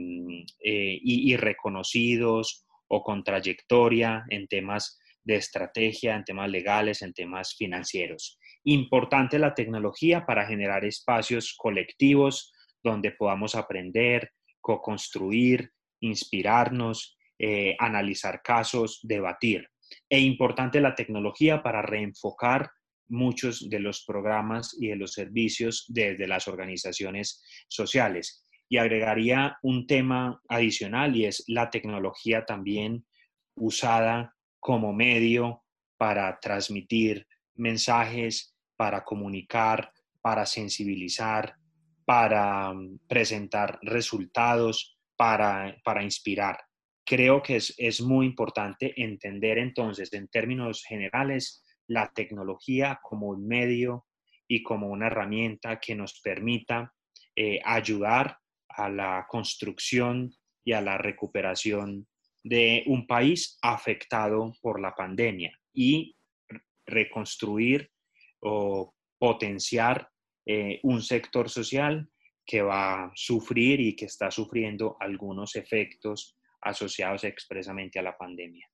eh, 0.61 0.99
y, 1.03 1.33
y 1.33 1.37
reconocidos 1.37 2.65
o 2.89 3.03
con 3.03 3.25
trayectoria 3.25 4.25
en 4.29 4.47
temas 4.47 4.99
de 5.25 5.37
estrategia, 5.37 6.15
en 6.15 6.25
temas 6.25 6.49
legales, 6.49 7.03
en 7.03 7.13
temas 7.13 7.55
financieros. 7.57 8.39
Importante 8.65 9.39
la 9.39 9.55
tecnología 9.55 10.25
para 10.25 10.47
generar 10.47 10.85
espacios 10.85 11.55
colectivos 11.57 12.53
donde 12.83 13.11
podamos 13.11 13.57
aprender, 13.57 14.33
co-construir, 14.61 15.73
inspirarnos, 16.01 17.16
eh, 17.39 17.77
analizar 17.79 18.43
casos, 18.43 19.01
debatir. 19.03 19.69
E 20.09 20.21
importante 20.21 20.81
la 20.81 20.95
tecnología 20.95 21.63
para 21.63 21.83
reenfocar 21.83 22.71
muchos 23.09 23.69
de 23.69 23.79
los 23.79 24.05
programas 24.05 24.77
y 24.81 24.89
de 24.89 24.97
los 24.97 25.13
servicios 25.13 25.85
desde 25.89 26.27
las 26.27 26.49
organizaciones 26.49 27.43
sociales. 27.69 28.45
Y 28.69 28.79
agregaría 28.79 29.59
un 29.63 29.87
tema 29.87 30.41
adicional 30.49 31.15
y 31.15 31.27
es 31.27 31.45
la 31.47 31.71
tecnología 31.71 32.45
también 32.45 33.07
usada 33.55 34.35
como 34.59 34.93
medio 34.93 35.63
para 35.97 36.39
transmitir 36.41 37.27
mensajes, 37.55 38.57
para 38.77 39.05
comunicar, 39.05 39.93
para 40.21 40.45
sensibilizar, 40.45 41.55
para 42.05 42.73
mm, 42.73 42.99
presentar 43.07 43.79
resultados, 43.83 44.99
para, 45.17 45.77
para 45.85 46.03
inspirar. 46.03 46.66
Creo 47.07 47.41
que 47.41 47.57
es, 47.57 47.73
es 47.79 48.01
muy 48.01 48.27
importante 48.27 49.01
entender 49.01 49.59
entonces, 49.59 50.13
en 50.13 50.27
términos 50.27 50.83
generales, 50.83 51.63
la 51.87 52.13
tecnología 52.13 52.99
como 53.03 53.29
un 53.29 53.47
medio 53.47 54.07
y 54.49 54.63
como 54.63 54.89
una 54.89 55.07
herramienta 55.07 55.79
que 55.79 55.95
nos 55.95 56.21
permita 56.21 56.93
eh, 57.35 57.61
ayudar 57.65 58.39
a 58.69 58.89
la 58.89 59.27
construcción 59.29 60.35
y 60.65 60.73
a 60.73 60.81
la 60.81 60.99
recuperación 60.99 62.07
de 62.43 62.83
un 62.87 63.07
país 63.07 63.59
afectado 63.63 64.53
por 64.61 64.81
la 64.81 64.95
pandemia 64.95 65.53
y 65.73 66.17
reconstruir 66.87 67.91
o 68.41 68.95
potenciar 69.19 70.09
eh, 70.45 70.81
un 70.83 71.03
sector 71.03 71.49
social 71.49 72.09
que 72.45 72.63
va 72.63 73.05
a 73.05 73.13
sufrir 73.15 73.81
y 73.81 73.97
que 73.97 74.05
está 74.05 74.31
sufriendo 74.31 74.97
algunos 75.01 75.57
efectos 75.57 76.37
asociados 76.67 77.25
expresamente 77.25 77.99
a 77.99 78.03
la 78.03 78.17
pandemia. 78.17 78.69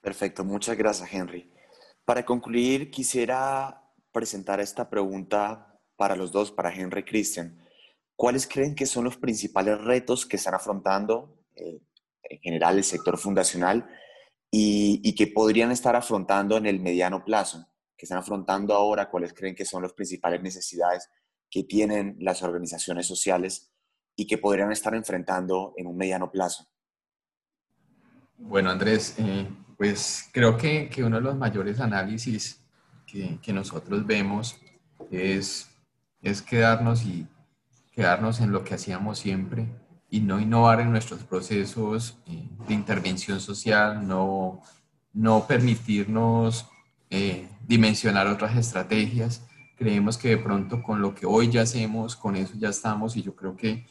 Perfecto, 0.00 0.44
muchas 0.44 0.76
gracias 0.76 1.12
Henry. 1.12 1.50
Para 2.04 2.24
concluir, 2.24 2.90
quisiera 2.90 3.82
presentar 4.12 4.60
esta 4.60 4.88
pregunta 4.88 5.80
para 5.96 6.14
los 6.14 6.30
dos, 6.30 6.52
para 6.52 6.72
Henry 6.72 7.00
y 7.00 7.04
Christian. 7.04 7.58
¿Cuáles 8.14 8.46
creen 8.46 8.74
que 8.74 8.86
son 8.86 9.04
los 9.04 9.16
principales 9.16 9.80
retos 9.80 10.26
que 10.26 10.36
están 10.36 10.54
afrontando 10.54 11.44
eh, 11.56 11.80
en 12.22 12.38
general 12.40 12.76
el 12.76 12.84
sector 12.84 13.18
fundacional 13.18 13.88
y, 14.50 15.00
y, 15.02 15.14
que 15.14 15.26
podrían 15.26 15.72
estar 15.72 15.96
afrontando 15.96 16.56
en 16.56 16.66
el 16.66 16.78
mediano 16.78 17.24
plazo? 17.24 17.66
que 17.96 18.06
están 18.06 18.18
afrontando 18.18 18.74
ahora? 18.74 19.10
¿Cuáles 19.10 19.32
creen 19.32 19.54
que 19.54 19.64
son 19.64 19.82
las 19.82 19.92
principales 19.92 20.42
necesidades 20.42 21.08
que 21.50 21.64
tienen 21.64 22.16
las 22.20 22.42
organizaciones 22.42 23.06
sociales 23.06 23.72
y 24.16 24.26
que 24.26 24.38
podrían 24.38 24.72
estar 24.72 24.94
enfrentando 24.94 25.74
en 25.76 25.86
un 25.86 25.96
mediano 25.96 26.30
plazo? 26.30 26.66
Bueno, 28.36 28.70
Andrés, 28.70 29.14
eh, 29.18 29.48
pues 29.76 30.28
creo 30.32 30.56
que, 30.56 30.88
que, 30.88 31.04
uno 31.04 31.16
de 31.16 31.22
los 31.22 31.36
mayores 31.36 31.80
análisis 31.80 32.60
que, 33.06 33.38
que 33.40 33.52
nosotros 33.52 34.06
vemos 34.06 34.60
es, 35.10 35.68
es 36.20 36.42
quedarnos 36.42 37.04
y 37.04 37.26
quedarnos 37.92 38.40
en 38.40 38.50
lo 38.50 38.64
que 38.64 38.74
hacíamos 38.74 39.18
siempre 39.18 39.68
y 40.10 40.20
no 40.20 40.40
innovar 40.40 40.80
en 40.80 40.90
nuestros 40.90 41.24
procesos 41.24 42.18
eh, 42.26 42.48
de 42.68 42.74
intervención 42.74 43.40
social, 43.40 44.06
no, 44.06 44.62
no 45.12 45.46
permitirnos 45.46 46.66
eh, 47.10 47.48
dimensionar 47.66 48.26
otras 48.26 48.56
estrategias. 48.56 49.44
Creemos 49.76 50.16
que 50.16 50.28
de 50.28 50.38
pronto 50.38 50.82
con 50.82 51.00
lo 51.00 51.14
que 51.14 51.26
hoy 51.26 51.50
ya 51.50 51.62
hacemos, 51.62 52.14
con 52.14 52.36
eso 52.36 52.54
ya 52.56 52.68
estamos 52.68 53.16
y 53.16 53.22
yo 53.22 53.34
creo 53.34 53.56
que, 53.56 53.86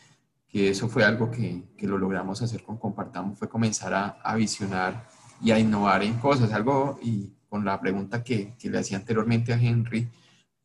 que 0.54 0.70
eso 0.70 0.88
fue 0.88 1.04
algo 1.04 1.32
que, 1.32 1.64
que, 1.76 1.88
lo 1.88 1.98
logramos 1.98 2.40
hacer 2.44 2.62
con 2.62 2.78
Compartamos, 2.78 3.40
fue 3.40 3.50
comenzar 3.50 3.92
a, 3.92 4.08
a, 4.24 4.36
visionar 4.36 5.10
y 5.42 5.50
a 5.50 5.58
innovar 5.58 6.04
en 6.04 6.14
cosas. 6.20 6.54
Algo, 6.54 7.00
y 7.02 7.34
con 7.50 7.66
la 7.66 7.82
pregunta 7.82 8.24
que, 8.24 8.54
que 8.60 8.70
le 8.70 8.78
hacía 8.78 8.98
anteriormente 8.98 9.52
a 9.52 9.60
Henry, 9.60 10.08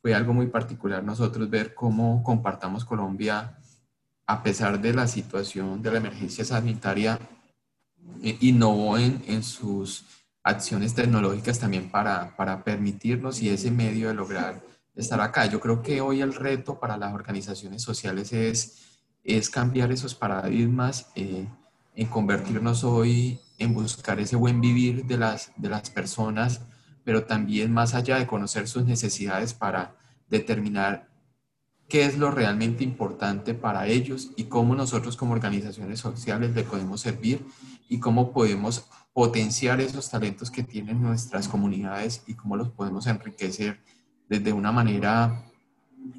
fue 0.02 0.14
algo 0.14 0.34
muy 0.34 0.48
particular 0.48 1.02
nosotros 1.02 1.48
ver 1.48 1.74
cómo 1.74 2.22
Compartamos 2.22 2.84
Colombia, 2.84 3.58
a 4.26 4.42
pesar 4.42 4.78
de 4.78 4.92
la 4.92 5.06
situación 5.08 5.80
de 5.80 5.90
la 5.90 5.98
emergencia 5.98 6.44
sanitaria, 6.44 7.18
eh, 8.22 8.36
innovó 8.40 8.98
en, 8.98 9.24
en 9.26 9.42
sus 9.42 10.04
acciones 10.42 10.94
tecnológicas 10.94 11.58
también 11.58 11.90
para, 11.90 12.36
para 12.36 12.62
permitirnos 12.62 13.40
y 13.40 13.48
ese 13.48 13.70
medio 13.70 14.08
de 14.08 14.14
lograr 14.14 14.60
estar 14.94 15.18
acá. 15.22 15.46
Yo 15.46 15.60
creo 15.60 15.80
que 15.80 16.02
hoy 16.02 16.20
el 16.20 16.34
reto 16.34 16.78
para 16.78 16.98
las 16.98 17.14
organizaciones 17.14 17.80
sociales 17.80 18.34
es, 18.34 18.97
es 19.24 19.50
cambiar 19.50 19.92
esos 19.92 20.14
paradigmas, 20.14 21.10
eh, 21.14 21.46
en 21.94 22.06
convertirnos 22.06 22.84
hoy 22.84 23.40
en 23.58 23.74
buscar 23.74 24.20
ese 24.20 24.36
buen 24.36 24.60
vivir 24.60 25.04
de 25.04 25.18
las, 25.18 25.50
de 25.56 25.68
las 25.68 25.90
personas, 25.90 26.60
pero 27.04 27.24
también 27.24 27.72
más 27.72 27.94
allá 27.94 28.18
de 28.18 28.26
conocer 28.26 28.68
sus 28.68 28.84
necesidades 28.84 29.52
para 29.52 29.96
determinar 30.30 31.08
qué 31.88 32.04
es 32.04 32.18
lo 32.18 32.30
realmente 32.30 32.84
importante 32.84 33.54
para 33.54 33.86
ellos 33.88 34.30
y 34.36 34.44
cómo 34.44 34.74
nosotros 34.74 35.16
como 35.16 35.32
organizaciones 35.32 36.00
sociales 36.00 36.54
le 36.54 36.62
podemos 36.62 37.00
servir 37.00 37.44
y 37.88 37.98
cómo 37.98 38.32
podemos 38.32 38.86
potenciar 39.12 39.80
esos 39.80 40.08
talentos 40.10 40.50
que 40.50 40.62
tienen 40.62 41.02
nuestras 41.02 41.48
comunidades 41.48 42.22
y 42.26 42.34
cómo 42.34 42.56
los 42.56 42.70
podemos 42.70 43.06
enriquecer 43.06 43.80
desde 44.28 44.52
una 44.52 44.70
manera 44.70 45.44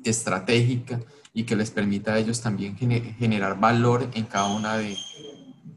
estratégica 0.04 1.00
y 1.40 1.46
que 1.46 1.56
les 1.56 1.72
permita 1.72 2.16
a 2.16 2.20
ellos 2.20 2.42
también 2.42 2.76
generar 2.76 3.58
valor 3.58 4.10
en 4.14 4.26
cada 4.26 4.54
una 4.54 4.78
de, 4.78 4.98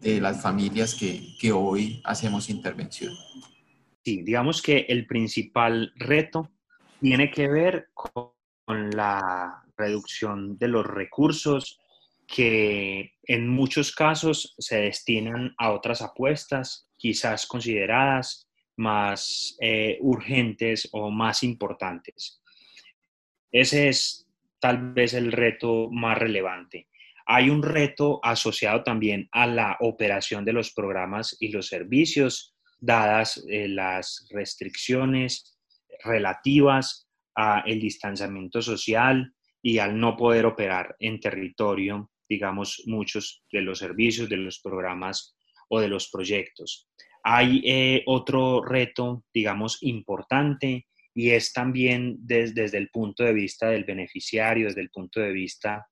de 0.01 0.21
las 0.21 0.43
familias 0.43 0.93
que, 0.93 1.37
que 1.39 1.53
hoy 1.53 2.01
hacemos 2.03 2.51
intervención. 2.51 3.15
Sí, 4.05 4.23
digamos 4.23 4.61
que 4.61 4.87
el 4.89 5.07
principal 5.07 5.93
reto 5.95 6.51
tiene 7.01 7.31
que 7.31 7.47
ver 7.47 7.91
con 7.95 8.91
la 8.91 9.63
reducción 9.77 10.59
de 10.59 10.67
los 10.67 10.85
recursos 10.85 11.79
que 12.27 13.13
en 13.23 13.47
muchos 13.47 13.95
casos 13.95 14.57
se 14.59 14.81
destinan 14.81 15.55
a 15.59 15.71
otras 15.71 16.03
apuestas, 16.03 16.89
quizás 16.97 17.47
consideradas 17.47 18.49
más 18.77 19.57
eh, 19.61 19.99
urgentes 20.01 20.89
o 20.91 21.13
más 21.13 21.45
importantes. 21.45 22.43
Ese 23.53 23.91
es 23.91 24.27
tal 24.63 24.93
vez 24.93 25.13
el 25.13 25.33
reto 25.33 25.91
más 25.91 26.17
relevante. 26.17 26.89
Hay 27.27 27.51
un 27.51 27.63
reto 27.63 28.21
asociado 28.23 28.83
también 28.83 29.29
a 29.33 29.47
la 29.47 29.77
operación 29.81 30.45
de 30.45 30.53
los 30.53 30.73
programas 30.73 31.37
y 31.41 31.49
los 31.49 31.67
servicios, 31.67 32.55
dadas 32.81 33.45
eh, 33.49 33.69
las 33.69 34.27
restricciones 34.31 35.59
relativas 36.05 37.09
al 37.35 37.81
distanciamiento 37.81 38.63
social 38.63 39.35
y 39.61 39.79
al 39.79 39.99
no 39.99 40.17
poder 40.17 40.47
operar 40.47 40.97
en 40.99 41.21
territorio 41.21 42.13
digamos, 42.33 42.83
muchos 42.87 43.45
de 43.53 43.61
los 43.61 43.79
servicios, 43.79 44.29
de 44.29 44.39
los 44.39 44.59
programas 44.61 45.37
o 45.69 45.81
de 45.81 45.89
los 45.89 46.09
proyectos. 46.09 46.89
Hay 47.23 47.63
eh, 47.67 48.03
otro 48.07 48.65
reto, 48.65 49.25
digamos, 49.35 49.77
importante 49.83 50.87
y 51.15 51.31
es 51.31 51.53
también 51.53 52.17
desde 52.21 52.77
el 52.77 52.89
punto 52.89 53.25
de 53.25 53.33
vista 53.33 53.69
del 53.69 53.85
beneficiario, 53.85 54.67
desde 54.67 54.81
el 54.81 54.91
punto 54.91 55.21
de 55.21 55.33
vista 55.33 55.87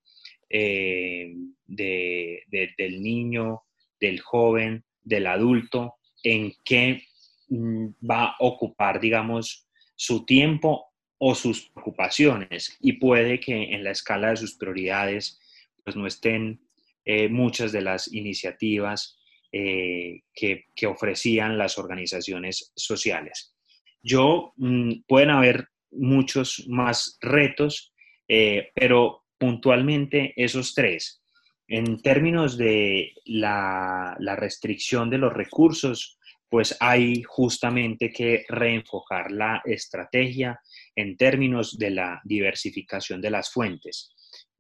eh, 0.49 1.35
del 1.67 3.03
niño, 3.03 3.63
del 4.01 4.21
joven, 4.21 4.85
del 5.03 5.27
adulto, 5.27 5.97
en 6.23 6.53
qué 6.65 7.03
mm, 7.49 7.89
va 8.09 8.25
a 8.25 8.37
ocupar, 8.41 9.01
digamos, 9.01 9.69
su 9.95 10.25
tiempo 10.25 10.87
o 11.19 11.35
sus 11.35 11.69
preocupaciones 11.69 12.77
y 12.81 12.95
puede 12.95 13.39
que 13.39 13.75
en 13.75 13.85
la 13.85 13.91
escala 13.91 14.31
de 14.31 14.39
sus 14.39 14.55
prioridades 14.55 15.39
pues 15.85 15.95
no 15.95 16.07
estén 16.07 16.63
eh, 17.05 17.29
muchas 17.29 17.73
de 17.73 17.83
las 17.83 18.13
iniciativas 18.13 19.19
eh, 19.53 20.23
que, 20.33 20.87
ofrecían 20.87 21.59
las 21.59 21.77
organizaciones 21.77 22.73
sociales. 22.75 23.55
Yo, 24.03 24.53
mm, 24.57 25.03
pueden 25.07 25.31
haber 25.31 25.69
muchos 25.91 26.67
más 26.69 27.19
retos, 27.21 27.93
eh, 28.29 28.71
pero 28.75 29.25
puntualmente 29.39 30.33
esos 30.37 30.75
tres. 30.75 31.23
En 31.67 32.03
términos 32.03 32.57
de 32.57 33.13
la, 33.25 34.17
restricción 34.37 35.09
de 35.11 35.19
los 35.19 35.33
recursos, 35.33 36.19
pues 36.49 36.77
hay 36.81 37.23
justamente 37.23 38.11
que 38.11 38.45
reenfocar 38.49 39.31
la 39.31 39.63
estrategia 39.65 40.61
en 40.97 41.17
términos 41.17 41.79
de 41.79 41.91
la 41.91 42.21
diversificación 42.25 43.21
de 43.21 43.31
las 43.31 43.53
fuentes. 43.53 44.13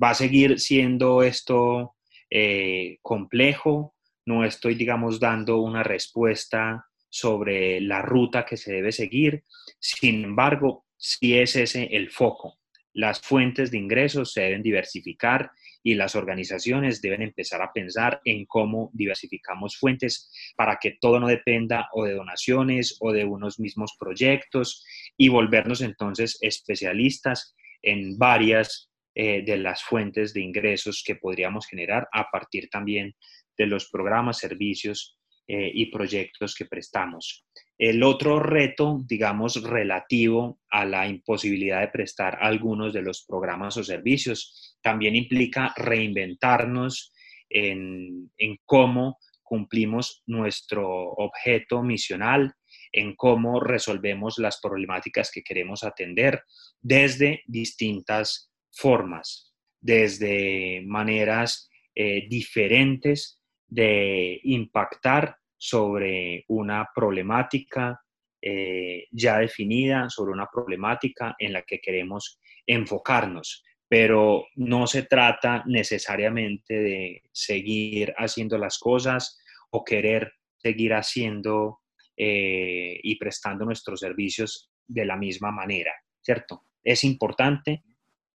Va 0.02 0.10
a 0.10 0.14
seguir 0.14 0.60
siendo 0.60 1.22
esto 1.22 1.96
eh, 2.30 2.98
complejo, 3.02 3.94
no 4.24 4.44
estoy, 4.44 4.76
digamos, 4.76 5.18
dando 5.18 5.60
una 5.60 5.82
respuesta 5.82 6.89
sobre 7.10 7.80
la 7.80 8.00
ruta 8.00 8.46
que 8.46 8.56
se 8.56 8.72
debe 8.72 8.92
seguir, 8.92 9.44
sin 9.78 10.24
embargo, 10.24 10.86
si 10.96 11.38
es 11.38 11.56
ese 11.56 11.84
el 11.92 12.10
foco. 12.10 12.58
Las 12.92 13.20
fuentes 13.20 13.70
de 13.70 13.78
ingresos 13.78 14.32
se 14.32 14.42
deben 14.42 14.62
diversificar 14.62 15.50
y 15.82 15.94
las 15.94 16.14
organizaciones 16.16 17.00
deben 17.00 17.22
empezar 17.22 17.62
a 17.62 17.72
pensar 17.72 18.20
en 18.24 18.44
cómo 18.46 18.90
diversificamos 18.92 19.76
fuentes 19.76 20.30
para 20.56 20.78
que 20.80 20.98
todo 21.00 21.20
no 21.20 21.28
dependa 21.28 21.88
o 21.92 22.04
de 22.04 22.14
donaciones 22.14 22.96
o 23.00 23.12
de 23.12 23.24
unos 23.24 23.58
mismos 23.58 23.96
proyectos 23.98 24.84
y 25.16 25.28
volvernos 25.28 25.80
entonces 25.80 26.38
especialistas 26.40 27.54
en 27.82 28.18
varias 28.18 28.90
eh, 29.14 29.42
de 29.44 29.56
las 29.56 29.82
fuentes 29.82 30.34
de 30.34 30.42
ingresos 30.42 31.02
que 31.06 31.16
podríamos 31.16 31.66
generar 31.66 32.08
a 32.12 32.30
partir 32.30 32.68
también 32.68 33.14
de 33.56 33.66
los 33.66 33.88
programas, 33.90 34.38
servicios 34.38 35.19
eh, 35.46 35.70
y 35.74 35.86
proyectos 35.86 36.54
que 36.54 36.66
prestamos. 36.66 37.44
El 37.78 38.02
otro 38.02 38.40
reto, 38.40 39.00
digamos, 39.06 39.62
relativo 39.62 40.60
a 40.70 40.84
la 40.84 41.08
imposibilidad 41.08 41.80
de 41.80 41.88
prestar 41.88 42.38
algunos 42.40 42.92
de 42.92 43.02
los 43.02 43.24
programas 43.24 43.76
o 43.76 43.84
servicios, 43.84 44.76
también 44.82 45.16
implica 45.16 45.72
reinventarnos 45.76 47.12
en, 47.48 48.30
en 48.36 48.58
cómo 48.64 49.18
cumplimos 49.42 50.22
nuestro 50.26 50.88
objeto 50.88 51.82
misional, 51.82 52.54
en 52.92 53.16
cómo 53.16 53.58
resolvemos 53.58 54.38
las 54.38 54.60
problemáticas 54.60 55.30
que 55.32 55.42
queremos 55.42 55.82
atender 55.82 56.44
desde 56.80 57.42
distintas 57.46 58.52
formas, 58.70 59.52
desde 59.80 60.82
maneras 60.86 61.68
eh, 61.94 62.28
diferentes 62.28 63.39
de 63.70 64.40
impactar 64.44 65.36
sobre 65.56 66.44
una 66.48 66.88
problemática 66.94 68.00
eh, 68.42 69.06
ya 69.10 69.38
definida, 69.38 70.08
sobre 70.08 70.32
una 70.32 70.48
problemática 70.52 71.36
en 71.38 71.52
la 71.52 71.62
que 71.62 71.80
queremos 71.80 72.40
enfocarnos. 72.66 73.62
Pero 73.88 74.46
no 74.56 74.86
se 74.86 75.02
trata 75.02 75.62
necesariamente 75.66 76.74
de 76.74 77.22
seguir 77.32 78.14
haciendo 78.16 78.56
las 78.56 78.78
cosas 78.78 79.38
o 79.70 79.84
querer 79.84 80.32
seguir 80.56 80.94
haciendo 80.94 81.80
eh, 82.16 82.98
y 83.02 83.16
prestando 83.16 83.64
nuestros 83.64 84.00
servicios 84.00 84.70
de 84.86 85.04
la 85.04 85.16
misma 85.16 85.50
manera, 85.50 85.92
¿cierto? 86.20 86.64
Es 86.82 87.04
importante 87.04 87.82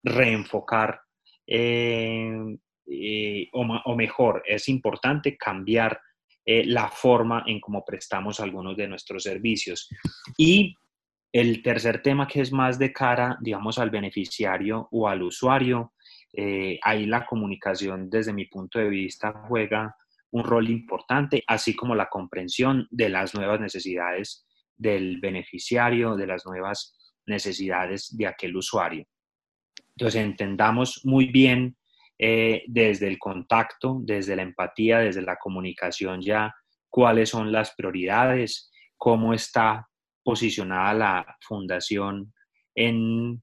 reenfocar, 0.02 1.00
eh, 1.46 2.56
eh, 2.86 3.48
o, 3.52 3.96
mejor, 3.96 4.42
es 4.46 4.68
importante 4.68 5.36
cambiar 5.36 6.00
la 6.46 6.90
forma 6.90 7.42
en 7.46 7.58
cómo 7.58 7.82
prestamos 7.86 8.38
algunos 8.38 8.76
de 8.76 8.86
nuestros 8.86 9.22
servicios. 9.22 9.88
Y 10.36 10.76
el 11.32 11.62
tercer 11.62 12.02
tema 12.02 12.28
que 12.28 12.42
es 12.42 12.52
más 12.52 12.78
de 12.78 12.92
cara, 12.92 13.38
digamos, 13.40 13.78
al 13.78 13.88
beneficiario 13.88 14.86
o 14.90 15.08
al 15.08 15.22
usuario, 15.22 15.94
ahí 16.82 17.06
la 17.06 17.24
comunicación 17.24 18.10
desde 18.10 18.34
mi 18.34 18.44
punto 18.44 18.78
de 18.78 18.90
vista 18.90 19.32
juega 19.48 19.96
un 20.34 20.42
rol 20.42 20.68
importante, 20.68 21.44
así 21.46 21.76
como 21.76 21.94
la 21.94 22.08
comprensión 22.08 22.88
de 22.90 23.08
las 23.08 23.34
nuevas 23.34 23.60
necesidades 23.60 24.44
del 24.76 25.20
beneficiario, 25.20 26.16
de 26.16 26.26
las 26.26 26.44
nuevas 26.44 26.96
necesidades 27.24 28.16
de 28.16 28.26
aquel 28.26 28.56
usuario. 28.56 29.06
Entonces, 29.96 30.20
entendamos 30.20 31.02
muy 31.04 31.26
bien 31.26 31.76
eh, 32.18 32.62
desde 32.66 33.08
el 33.08 33.18
contacto, 33.18 33.98
desde 34.02 34.36
la 34.36 34.42
empatía, 34.42 34.98
desde 34.98 35.22
la 35.22 35.36
comunicación 35.36 36.20
ya 36.20 36.54
cuáles 36.88 37.30
son 37.30 37.50
las 37.50 37.74
prioridades, 37.74 38.70
cómo 38.96 39.34
está 39.34 39.88
posicionada 40.22 40.94
la 40.94 41.36
fundación 41.40 42.32
en, 42.74 43.42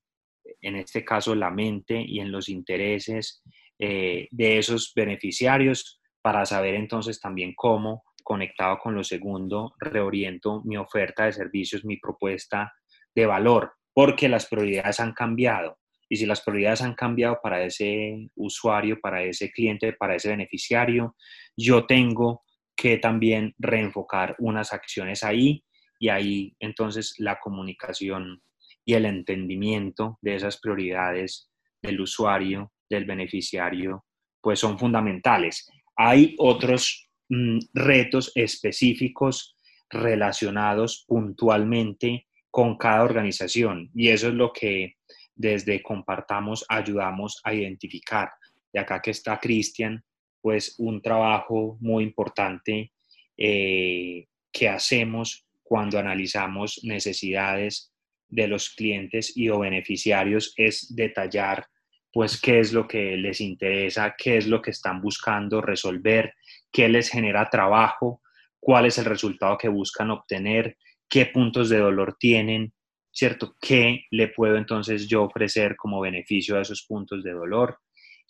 en 0.62 0.76
este 0.76 1.04
caso, 1.04 1.36
la 1.36 1.52
mente 1.52 2.02
y 2.02 2.20
en 2.20 2.32
los 2.32 2.50
intereses 2.50 3.44
eh, 3.78 4.28
de 4.32 4.58
esos 4.58 4.94
beneficiarios, 4.96 6.00
para 6.22 6.46
saber 6.46 6.76
entonces 6.76 7.20
también 7.20 7.54
cómo, 7.56 8.04
conectado 8.24 8.78
con 8.78 8.94
lo 8.96 9.04
segundo, 9.04 9.74
reoriento 9.80 10.62
mi 10.64 10.78
oferta 10.78 11.26
de 11.26 11.34
servicios, 11.34 11.84
mi 11.84 11.98
propuesta 11.98 12.72
de 13.16 13.26
valor, 13.26 13.74
porque 13.94 14.30
las 14.30 14.46
prioridades 14.48 15.00
han 15.00 15.14
cambiado. 15.14 15.81
Y 16.12 16.18
si 16.18 16.26
las 16.26 16.42
prioridades 16.42 16.82
han 16.82 16.94
cambiado 16.94 17.40
para 17.42 17.64
ese 17.64 18.28
usuario, 18.36 19.00
para 19.00 19.24
ese 19.24 19.50
cliente, 19.50 19.94
para 19.94 20.14
ese 20.14 20.28
beneficiario, 20.28 21.16
yo 21.56 21.86
tengo 21.86 22.44
que 22.76 22.98
también 22.98 23.56
reenfocar 23.58 24.36
unas 24.40 24.74
acciones 24.74 25.24
ahí 25.24 25.64
y 26.02 26.10
ahí 26.10 26.54
entonces 26.60 27.16
la 27.18 27.40
comunicación 27.40 28.42
y 28.84 28.96
el 28.96 29.06
entendimiento 29.06 30.20
de 30.22 30.36
esas 30.36 30.60
prioridades 30.60 31.50
del 31.82 32.02
usuario, 32.02 32.74
del 32.90 33.06
beneficiario, 33.06 34.04
pues 34.42 34.60
son 34.60 34.78
fundamentales. 34.78 35.66
Hay 35.96 36.36
otros 36.40 37.08
mm, 37.30 37.60
retos 37.74 38.34
específicos 38.36 39.56
relacionados 39.90 41.06
puntualmente 41.08 42.28
con 42.50 42.78
cada 42.78 43.04
organización 43.04 43.90
y 43.96 44.10
eso 44.10 44.28
es 44.28 44.34
lo 44.34 44.52
que 44.52 44.96
desde 45.36 45.82
Compartamos 45.82 46.66
ayudamos 46.70 47.40
a 47.44 47.54
identificar. 47.54 48.32
De 48.72 48.80
acá 48.80 49.02
que 49.02 49.12
está 49.12 49.40
Cristian, 49.40 50.04
pues 50.42 50.76
un 50.80 51.02
trabajo 51.02 51.78
muy 51.80 52.04
importante 52.04 52.92
eh, 53.38 54.28
que 54.52 54.70
hacemos 54.70 55.46
cuando 55.64 56.00
analizamos 56.00 56.82
necesidades 56.84 57.94
de 58.28 58.48
los 58.48 58.70
clientes 58.70 59.36
y 59.36 59.50
o 59.50 59.60
beneficiarios 59.60 60.54
es 60.58 60.96
detallar 60.96 61.68
pues 62.14 62.40
qué 62.42 62.60
es 62.60 62.74
lo 62.74 62.88
que 62.88 63.16
les 63.16 63.40
interesa, 63.40 64.16
qué 64.18 64.38
es 64.38 64.48
lo 64.48 64.62
que 64.62 64.72
están 64.72 65.02
buscando 65.02 65.62
resolver, 65.62 66.34
qué 66.72 66.90
les 66.90 67.10
genera 67.10 67.50
trabajo, 67.50 68.22
cuál 68.60 68.86
es 68.86 68.98
el 68.98 69.06
resultado 69.06 69.58
que 69.58 69.70
buscan 69.70 70.12
obtener, 70.12 70.78
qué 71.08 71.26
puntos 71.26 71.70
de 71.70 71.78
dolor 71.78 72.18
tienen, 72.20 72.74
¿cierto? 73.12 73.56
¿Qué 73.60 74.06
le 74.12 74.30
puedo 74.30 74.58
entonces 74.58 75.08
yo 75.08 75.24
ofrecer 75.24 75.76
como 75.76 76.02
beneficio 76.02 76.58
a 76.58 76.62
esos 76.62 76.86
puntos 76.88 77.24
de 77.24 77.32
dolor? 77.32 77.80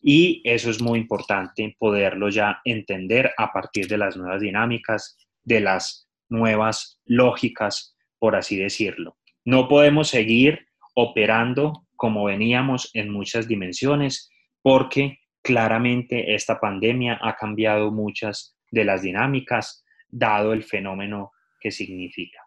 Y 0.02 0.42
eso 0.44 0.70
es 0.70 0.82
muy 0.82 1.00
importante 1.00 1.76
poderlo 1.78 2.30
ya 2.30 2.60
entender 2.66 3.32
a 3.38 3.52
partir 3.52 3.88
de 3.88 3.98
las 3.98 4.18
nuevas 4.18 4.42
dinámicas, 4.42 5.18
de 5.44 5.60
las 5.60 6.10
nuevas 6.30 7.00
lógicas, 7.06 7.96
por 8.18 8.36
así 8.36 8.58
decirlo. 8.58 9.18
No 9.46 9.68
podemos 9.68 10.10
seguir 10.10 10.68
operando 10.96 11.88
como 11.96 12.26
veníamos 12.26 12.90
en 12.94 13.12
muchas 13.12 13.48
dimensiones, 13.48 14.32
porque 14.64 15.20
claramente 15.44 16.34
esta 16.34 16.60
pandemia 16.60 17.20
ha 17.22 17.36
cambiado 17.36 17.92
muchas 17.92 18.58
de 18.72 18.86
las 18.86 19.04
dinámicas, 19.04 19.86
dado 20.10 20.54
el 20.54 20.64
fenómeno 20.64 21.32
que 21.60 21.70
significa. 21.70 22.40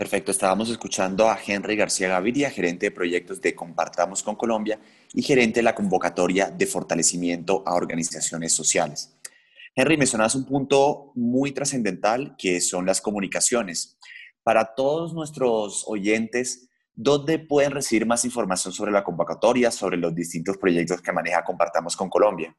Perfecto, 0.00 0.30
estábamos 0.30 0.70
escuchando 0.70 1.28
a 1.28 1.38
Henry 1.46 1.76
García 1.76 2.08
Gaviria, 2.08 2.48
gerente 2.48 2.86
de 2.86 2.90
proyectos 2.90 3.38
de 3.42 3.54
Compartamos 3.54 4.22
con 4.22 4.34
Colombia 4.34 4.80
y 5.12 5.20
gerente 5.20 5.58
de 5.58 5.62
la 5.62 5.74
convocatoria 5.74 6.50
de 6.50 6.64
fortalecimiento 6.64 7.62
a 7.66 7.74
organizaciones 7.74 8.54
sociales. 8.54 9.14
Henry, 9.76 9.98
mencionas 9.98 10.34
un 10.34 10.46
punto 10.46 11.12
muy 11.16 11.52
trascendental 11.52 12.34
que 12.38 12.62
son 12.62 12.86
las 12.86 13.02
comunicaciones. 13.02 13.98
Para 14.42 14.74
todos 14.74 15.12
nuestros 15.12 15.84
oyentes, 15.86 16.70
¿Dónde 16.94 17.38
pueden 17.38 17.72
recibir 17.72 18.06
más 18.06 18.24
información 18.24 18.72
sobre 18.72 18.92
la 18.92 19.04
convocatoria, 19.04 19.70
sobre 19.70 19.98
los 19.98 20.14
distintos 20.14 20.56
proyectos 20.56 21.02
que 21.02 21.12
maneja 21.12 21.44
Compartamos 21.44 21.94
con 21.94 22.08
Colombia? 22.08 22.56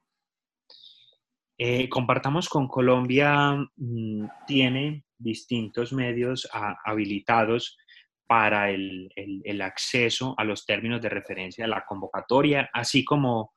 Eh, 1.58 1.90
Compartamos 1.90 2.48
con 2.50 2.68
Colombia 2.68 3.56
mm, 3.78 4.26
tiene 4.46 5.06
distintos 5.22 5.94
medios 5.94 6.48
habilitados 6.86 7.78
para 8.28 8.72
el, 8.72 9.62
acceso 9.62 10.34
a 10.38 10.44
los 10.44 10.66
términos 10.66 11.02
de 11.02 11.10
referencia 11.10 11.66
de 11.66 11.70
la 11.70 11.86
convocatoria, 11.86 12.70
así 12.74 13.04
como 13.04 13.54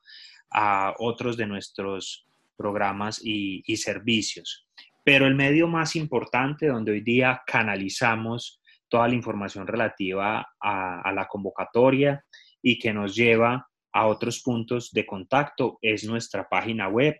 a 0.51 0.93
otros 0.99 1.37
de 1.37 1.47
nuestros 1.47 2.27
programas 2.57 3.21
y 3.23 3.77
servicios. 3.77 4.67
Pero 5.05 5.27
el 5.27 5.35
medio 5.35 5.67
más 5.67 5.95
importante 5.95 6.67
donde 6.67 6.91
hoy 6.91 7.01
día 7.01 7.41
canalizamos 7.45 8.59
toda 8.89 9.07
la 9.07 9.13
información 9.15 9.67
relativa 9.67 10.47
a, 10.59 11.11
la 11.13 11.27
convocatoria 11.27 12.23
y 12.61 12.79
que 12.79 12.93
nos 12.93 13.15
lleva 13.15 13.67
a 13.93 14.07
otros 14.07 14.41
puntos 14.41 14.91
de 14.91 15.05
contacto 15.05 15.77
es 15.81 16.03
nuestra 16.05 16.49
página 16.49 16.87
web. 16.89 17.19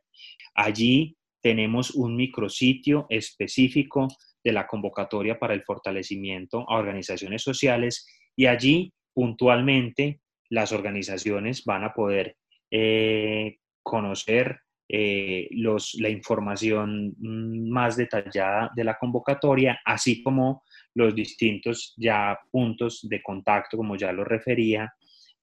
Allí 0.56 1.16
tenemos 1.42 1.92
un 1.92 2.16
micrositio 2.16 3.06
específico 3.10 4.08
de 4.46 4.54
la 4.54 4.68
convocatoria 4.68 5.40
para 5.40 5.56
el 5.56 5.64
fortalecimiento 5.64 6.70
a 6.70 6.78
organizaciones 6.78 7.42
sociales 7.42 8.08
y 8.36 8.46
allí 8.46 8.94
puntualmente 9.12 10.22
las 10.50 10.72
organizaciones 10.72 11.66
van 11.66 11.84
a 11.84 11.94
poder 11.94 12.38
eh, 12.70 13.58
conocer 13.82 14.60
eh, 14.88 15.50
la 15.52 16.10
información 16.10 17.16
más 17.20 17.98
detallada 17.98 18.72
de 18.76 18.84
la 18.84 18.98
convocatoria, 19.00 19.80
así 19.84 20.22
como 20.22 20.64
los 20.94 21.16
distintos 21.16 21.96
ya 21.98 22.38
puntos 22.52 23.00
de 23.10 23.24
contacto, 23.24 23.78
como 23.78 23.96
ya 23.96 24.12
lo 24.12 24.24
refería, 24.24 24.94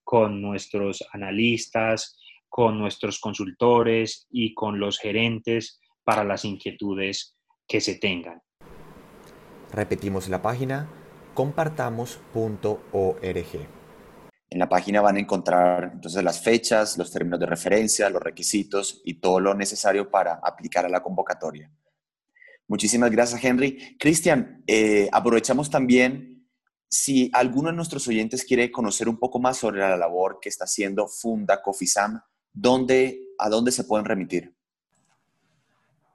con 0.04 0.40
nuestros 0.40 1.04
analistas, 1.12 2.16
con 2.48 2.78
nuestros 2.78 3.18
consultores 3.18 4.28
y 4.30 4.54
con 4.54 4.78
los 4.78 5.00
gerentes 5.00 5.80
para 6.04 6.22
las 6.22 6.44
inquietudes 6.44 7.36
que 7.66 7.80
se 7.80 7.98
tengan. 7.98 8.40
Repetimos 9.72 10.28
la 10.28 10.42
página 10.42 10.88
compartamos.org. 11.34 13.68
En 14.50 14.58
la 14.58 14.68
página 14.68 15.00
van 15.00 15.16
a 15.16 15.20
encontrar 15.20 15.92
entonces 15.94 16.22
las 16.22 16.42
fechas, 16.42 16.98
los 16.98 17.10
términos 17.10 17.40
de 17.40 17.46
referencia, 17.46 18.10
los 18.10 18.22
requisitos 18.22 19.00
y 19.02 19.14
todo 19.14 19.40
lo 19.40 19.54
necesario 19.54 20.10
para 20.10 20.34
aplicar 20.42 20.84
a 20.84 20.90
la 20.90 21.02
convocatoria. 21.02 21.72
Muchísimas 22.68 23.10
gracias, 23.10 23.42
Henry. 23.42 23.96
Cristian, 23.98 24.62
eh, 24.66 25.08
aprovechamos 25.10 25.70
también 25.70 26.46
si 26.90 27.30
alguno 27.32 27.70
de 27.70 27.76
nuestros 27.76 28.06
oyentes 28.08 28.44
quiere 28.44 28.70
conocer 28.70 29.08
un 29.08 29.18
poco 29.18 29.40
más 29.40 29.56
sobre 29.56 29.80
la 29.80 29.96
labor 29.96 30.38
que 30.38 30.50
está 30.50 30.64
haciendo 30.64 31.08
Funda 31.08 31.62
Cofisam, 31.62 32.20
¿dónde, 32.52 33.20
¿a 33.38 33.48
dónde 33.48 33.72
se 33.72 33.84
pueden 33.84 34.04
remitir? 34.04 34.54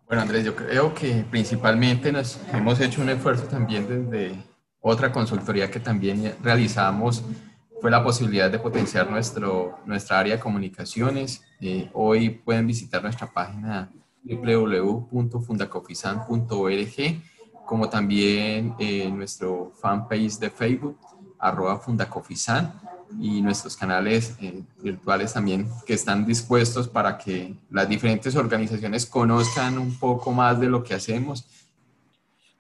Bueno, 0.08 0.22
Andrés, 0.22 0.46
yo 0.46 0.56
creo 0.56 0.96
que 0.96 1.26
principalmente 1.30 2.14
nos 2.14 2.40
hemos 2.54 2.80
hecho 2.80 3.02
un 3.02 3.10
esfuerzo 3.10 3.44
también 3.44 3.90
desde 3.90 4.42
otra 4.80 5.12
consultoría 5.12 5.70
que 5.70 5.82
también 5.82 6.34
realizamos 6.42 7.26
fue 7.82 7.92
la 7.92 8.02
posibilidad 8.02 8.50
de 8.50 8.58
potenciar 8.58 9.12
nuestro, 9.12 9.80
nuestra 9.86 10.20
área 10.20 10.38
de 10.38 10.42
comunicaciones. 10.42 11.44
Eh, 11.60 11.90
hoy 11.94 12.30
pueden 12.30 12.66
visitar 12.66 13.04
nuestra 13.04 13.28
página 13.28 13.92
www.fundacofisan.org, 14.24 17.22
como 17.66 17.90
también 17.90 18.76
eh, 18.80 19.12
nuestro 19.12 19.74
fanpage 19.82 20.40
de 20.40 20.50
Facebook, 20.50 20.98
arroba 21.38 21.80
fundacofisan, 21.80 22.80
y 23.20 23.42
nuestros 23.42 23.76
canales 23.76 24.36
eh, 24.42 24.62
virtuales 24.82 25.34
también 25.34 25.68
que 25.86 25.94
están 25.94 26.26
dispuestos 26.26 26.88
para 26.88 27.18
que 27.18 27.54
las 27.70 27.88
diferentes 27.88 28.36
organizaciones 28.36 29.06
conozcan 29.06 29.78
un 29.78 29.98
poco 29.98 30.32
más 30.32 30.60
de 30.60 30.68
lo 30.68 30.84
que 30.84 30.94
hacemos. 30.94 31.46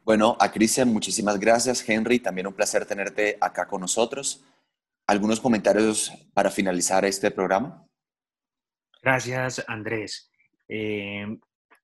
Bueno, 0.03 0.38
a 0.39 0.51
Cristian, 0.51 0.91
muchísimas 0.91 1.39
gracias. 1.39 1.88
Henry, 1.88 2.19
también 2.19 2.47
un 2.47 2.53
placer 2.53 2.86
tenerte 2.86 3.38
acá 3.41 3.67
con 3.67 3.81
nosotros. 3.81 4.43
¿Algunos 5.05 5.39
comentarios 5.39 6.12
para 6.33 6.49
finalizar 6.49 7.03
este 7.05 7.31
programa? 7.31 7.86
Gracias, 9.01 9.63
Andrés. 9.67 10.29
Eh, 10.67 11.38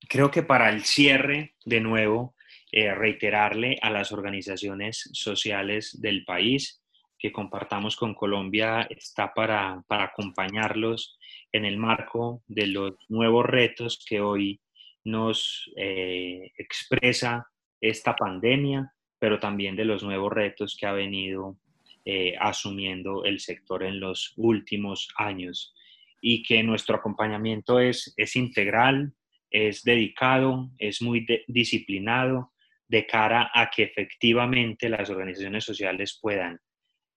creo 0.08 0.32
que 0.32 0.44
para 0.44 0.70
el 0.70 0.84
cierre, 0.84 1.56
de 1.66 1.80
nuevo, 1.80 2.36
eh, 2.72 2.94
reiterarle 2.94 3.78
a 3.82 3.90
las 3.90 4.12
organizaciones 4.12 5.10
sociales 5.14 6.02
del 6.02 6.26
país 6.26 6.83
que 7.24 7.32
compartamos 7.32 7.96
con 7.96 8.14
Colombia 8.14 8.86
está 8.90 9.34
para, 9.34 9.82
acompañarlos 9.88 11.18
en 11.54 11.64
el 11.64 11.78
marco 11.78 12.44
de 12.48 12.68
los 12.68 12.96
nuevos 13.08 13.46
retos 13.46 14.04
que 14.06 14.20
hoy 14.20 14.60
nos 15.06 15.72
eh, 15.78 16.52
expresa 16.58 17.48
esta 17.80 18.14
pandemia, 18.14 18.94
pero 19.20 19.40
también 19.40 19.78
de 19.78 19.86
los 19.86 20.04
nuevos 20.04 20.34
retos 20.34 20.76
que 20.78 20.86
ha 20.86 20.92
venido 20.92 21.56
eh, 22.04 22.36
asumiendo 22.38 23.24
el 23.24 23.40
sector 23.40 23.84
en 23.84 24.02
los 24.02 24.34
últimos 24.36 25.08
años. 25.16 25.74
Y 26.20 26.44
que 26.44 26.62
nuestro 26.62 26.98
acompañamiento 26.98 27.80
es, 27.80 28.14
es 28.18 28.36
integral, 28.36 29.14
es 29.50 29.84
dedicado, 29.84 30.72
es 30.78 31.02
muy 31.02 31.26
disciplinado 31.48 32.52
de 32.90 33.08
cara 33.08 33.50
a 33.54 33.70
que 33.70 33.84
efectivamente 33.84 34.90
las 34.90 35.10
organizaciones 35.10 35.64
sociales 35.64 36.20
puedan 36.22 36.60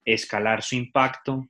escalar 0.07 0.63
su 0.63 0.77
impacto, 0.77 1.47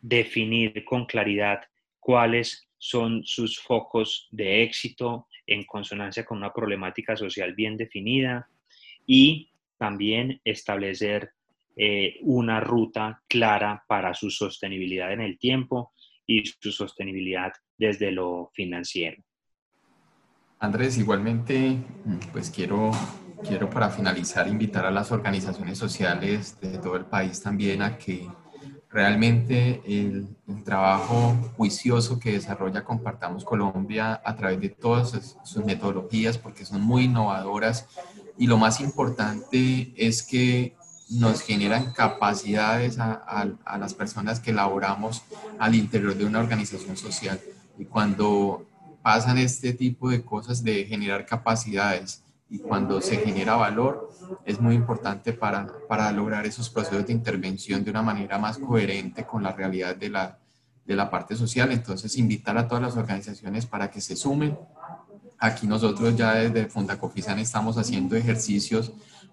definir 0.00 0.84
con 0.84 1.06
claridad 1.06 1.62
cuáles 1.98 2.68
son 2.78 3.24
sus 3.24 3.58
focos 3.58 4.28
de 4.30 4.62
éxito 4.62 5.26
en 5.46 5.64
consonancia 5.64 6.24
con 6.24 6.38
una 6.38 6.52
problemática 6.52 7.16
social 7.16 7.54
bien 7.54 7.76
definida 7.76 8.48
y 9.06 9.50
también 9.78 10.40
establecer 10.44 11.30
eh, 11.76 12.18
una 12.22 12.60
ruta 12.60 13.22
clara 13.28 13.84
para 13.86 14.14
su 14.14 14.30
sostenibilidad 14.30 15.12
en 15.12 15.20
el 15.20 15.38
tiempo 15.38 15.92
y 16.26 16.44
su 16.46 16.72
sostenibilidad 16.72 17.52
desde 17.76 18.10
lo 18.12 18.50
financiero. 18.54 19.22
Andrés, 20.58 20.96
igualmente, 20.96 21.76
pues 22.32 22.50
quiero, 22.50 22.90
quiero 23.42 23.70
para 23.70 23.90
finalizar 23.90 24.48
invitar 24.48 24.86
a 24.86 24.90
las 24.90 25.12
organizaciones 25.12 25.78
sociales 25.78 26.58
de 26.60 26.78
todo 26.78 26.96
el 26.96 27.04
país 27.04 27.40
también 27.40 27.82
a 27.82 27.98
que 27.98 28.28
realmente 28.90 29.82
el, 29.86 30.28
trabajo 30.64 31.36
juicioso 31.56 32.18
que 32.18 32.32
desarrolla 32.32 32.82
Compartamos 32.82 33.44
Colombia 33.44 34.20
a 34.24 34.34
través 34.34 34.60
de 34.60 34.70
todas 34.70 35.36
sus 35.44 35.64
metodologías, 35.64 36.38
porque 36.38 36.64
son 36.64 36.80
muy 36.80 37.04
innovadoras, 37.04 37.86
y 38.36 38.46
lo 38.46 38.56
más 38.56 38.80
importante 38.80 39.92
es 39.96 40.24
que 40.24 40.74
nos 41.08 41.42
generan 41.42 41.92
capacidades 41.92 42.98
a, 42.98 43.12
a, 43.64 43.78
las 43.78 43.94
personas 43.94 44.40
que 44.40 44.52
laboramos 44.52 45.22
al 45.58 45.76
interior 45.76 46.16
de 46.16 46.24
una 46.24 46.40
organización 46.40 46.96
social. 46.96 47.40
Y 47.78 47.84
cuando 47.84 48.66
pasan 49.02 49.38
este 49.38 49.72
tipo 49.72 50.10
de 50.10 50.24
cosas 50.24 50.64
de 50.64 50.84
generar 50.84 51.26
capacidades 51.26 52.24
y 52.48 52.58
cuando 52.58 53.00
se 53.00 53.16
genera 53.16 53.56
valor, 53.56 54.10
es 54.44 54.60
muy 54.60 54.74
importante 54.74 55.32
para, 55.32 55.66
para 55.88 56.12
lograr 56.12 56.46
esos 56.46 56.70
procesos 56.70 57.06
de 57.06 57.12
intervención 57.12 57.82
de 57.82 57.90
una 57.90 58.02
manera 58.02 58.38
más 58.38 58.58
coherente 58.58 59.24
con 59.24 59.42
la 59.42 59.52
realidad 59.52 59.96
de 59.96 60.10
la, 60.10 60.38
de 60.84 60.94
la 60.94 61.10
parte 61.10 61.34
social. 61.34 61.72
Entonces, 61.72 62.16
invitar 62.16 62.56
a 62.56 62.68
todas 62.68 62.82
las 62.82 62.96
organizaciones 62.96 63.66
para 63.66 63.90
que 63.90 64.00
se 64.00 64.14
sumen. 64.14 64.56
Aquí 65.38 65.66
nosotros 65.66 66.16
ya 66.16 66.34
desde 66.34 66.66
Fundacofisan 66.66 67.38
estamos 67.40 67.76
haciendo 67.76 68.16
ejercicios 68.16 68.92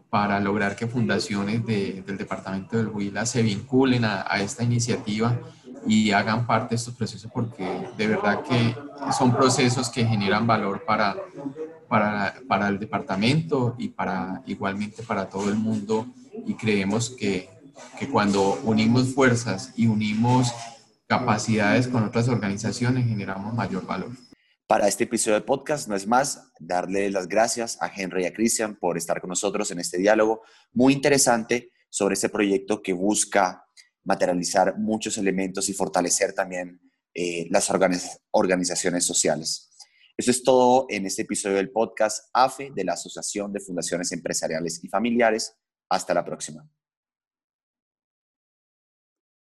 para 0.09 0.39
lograr 0.39 0.75
que 0.75 0.85
fundaciones 0.85 1.65
del 1.65 2.17
Departamento 2.17 2.77
del 2.77 2.89
Huila 2.89 3.25
se 3.25 3.41
vinculen 3.41 4.05
a, 4.05 4.21
esta 4.39 4.63
iniciativa 4.63 5.39
y 5.87 6.11
hagan 6.11 6.45
parte 6.45 6.69
de 6.69 6.75
estos 6.75 6.93
procesos 6.93 7.31
porque 7.33 7.89
de 7.97 8.07
verdad 8.07 8.43
que 8.43 8.75
son 9.17 9.35
procesos 9.35 9.89
que 9.89 10.05
generan 10.05 10.45
valor 10.45 10.83
para, 10.85 11.15
para, 12.47 12.69
el 12.69 12.79
departamento 12.79 13.75
y 13.77 13.89
para 13.89 14.41
igualmente 14.47 15.03
para 15.03 15.29
todo 15.29 15.49
el 15.49 15.55
mundo 15.55 16.07
y 16.47 16.55
creemos 16.55 17.11
que, 17.11 17.49
que 17.99 18.09
cuando 18.09 18.59
unimos 18.63 19.13
fuerzas 19.13 19.71
y 19.75 19.85
unimos 19.85 20.51
capacidades 21.05 21.87
con 21.87 22.03
otras 22.03 22.27
organizaciones 22.29 23.07
generamos 23.07 23.53
mayor 23.53 23.85
valor. 23.85 24.09
Para 24.65 24.87
este 24.87 25.03
episodio 25.03 25.35
de 25.35 25.45
podcast 25.45 25.87
no 25.87 25.95
es 25.95 26.07
más 26.07 26.51
darle 26.59 27.11
las 27.11 27.27
gracias 27.27 27.77
a 27.79 27.91
Henry 27.95 28.23
y 28.23 28.25
a 28.25 28.33
Christian 28.33 28.75
por 28.75 28.97
estar 28.97 29.21
con 29.21 29.29
nosotros 29.29 29.69
en 29.69 29.79
este 29.79 29.99
diálogo 29.99 30.41
muy 30.71 30.93
interesante 30.93 31.69
sobre 31.89 32.15
este 32.15 32.29
proyecto 32.29 32.81
que 32.81 32.93
busca 32.93 33.65
materializar 34.03 34.79
muchos 34.79 35.19
elementos 35.19 35.69
y 35.69 35.73
fortalecer 35.73 36.33
también 36.33 36.81
eh, 37.13 37.45
las 37.51 37.71
organizaciones 38.31 39.05
sociales. 39.05 39.72
Eso 40.15 40.29
es 40.29 40.43
todo 40.43 40.85
en 40.89 41.07
este 41.07 41.23
episodio 41.23 41.55
del 41.55 41.71
podcast 41.71 42.29
AFE 42.33 42.71
de 42.75 42.83
la 42.83 42.93
Asociación 42.93 43.51
de 43.51 43.59
Fundaciones 43.59 44.11
Empresariales 44.11 44.83
y 44.83 44.87
Familiares. 44.87 45.57
Hasta 45.89 46.13
la 46.13 46.23
próxima. 46.23 46.69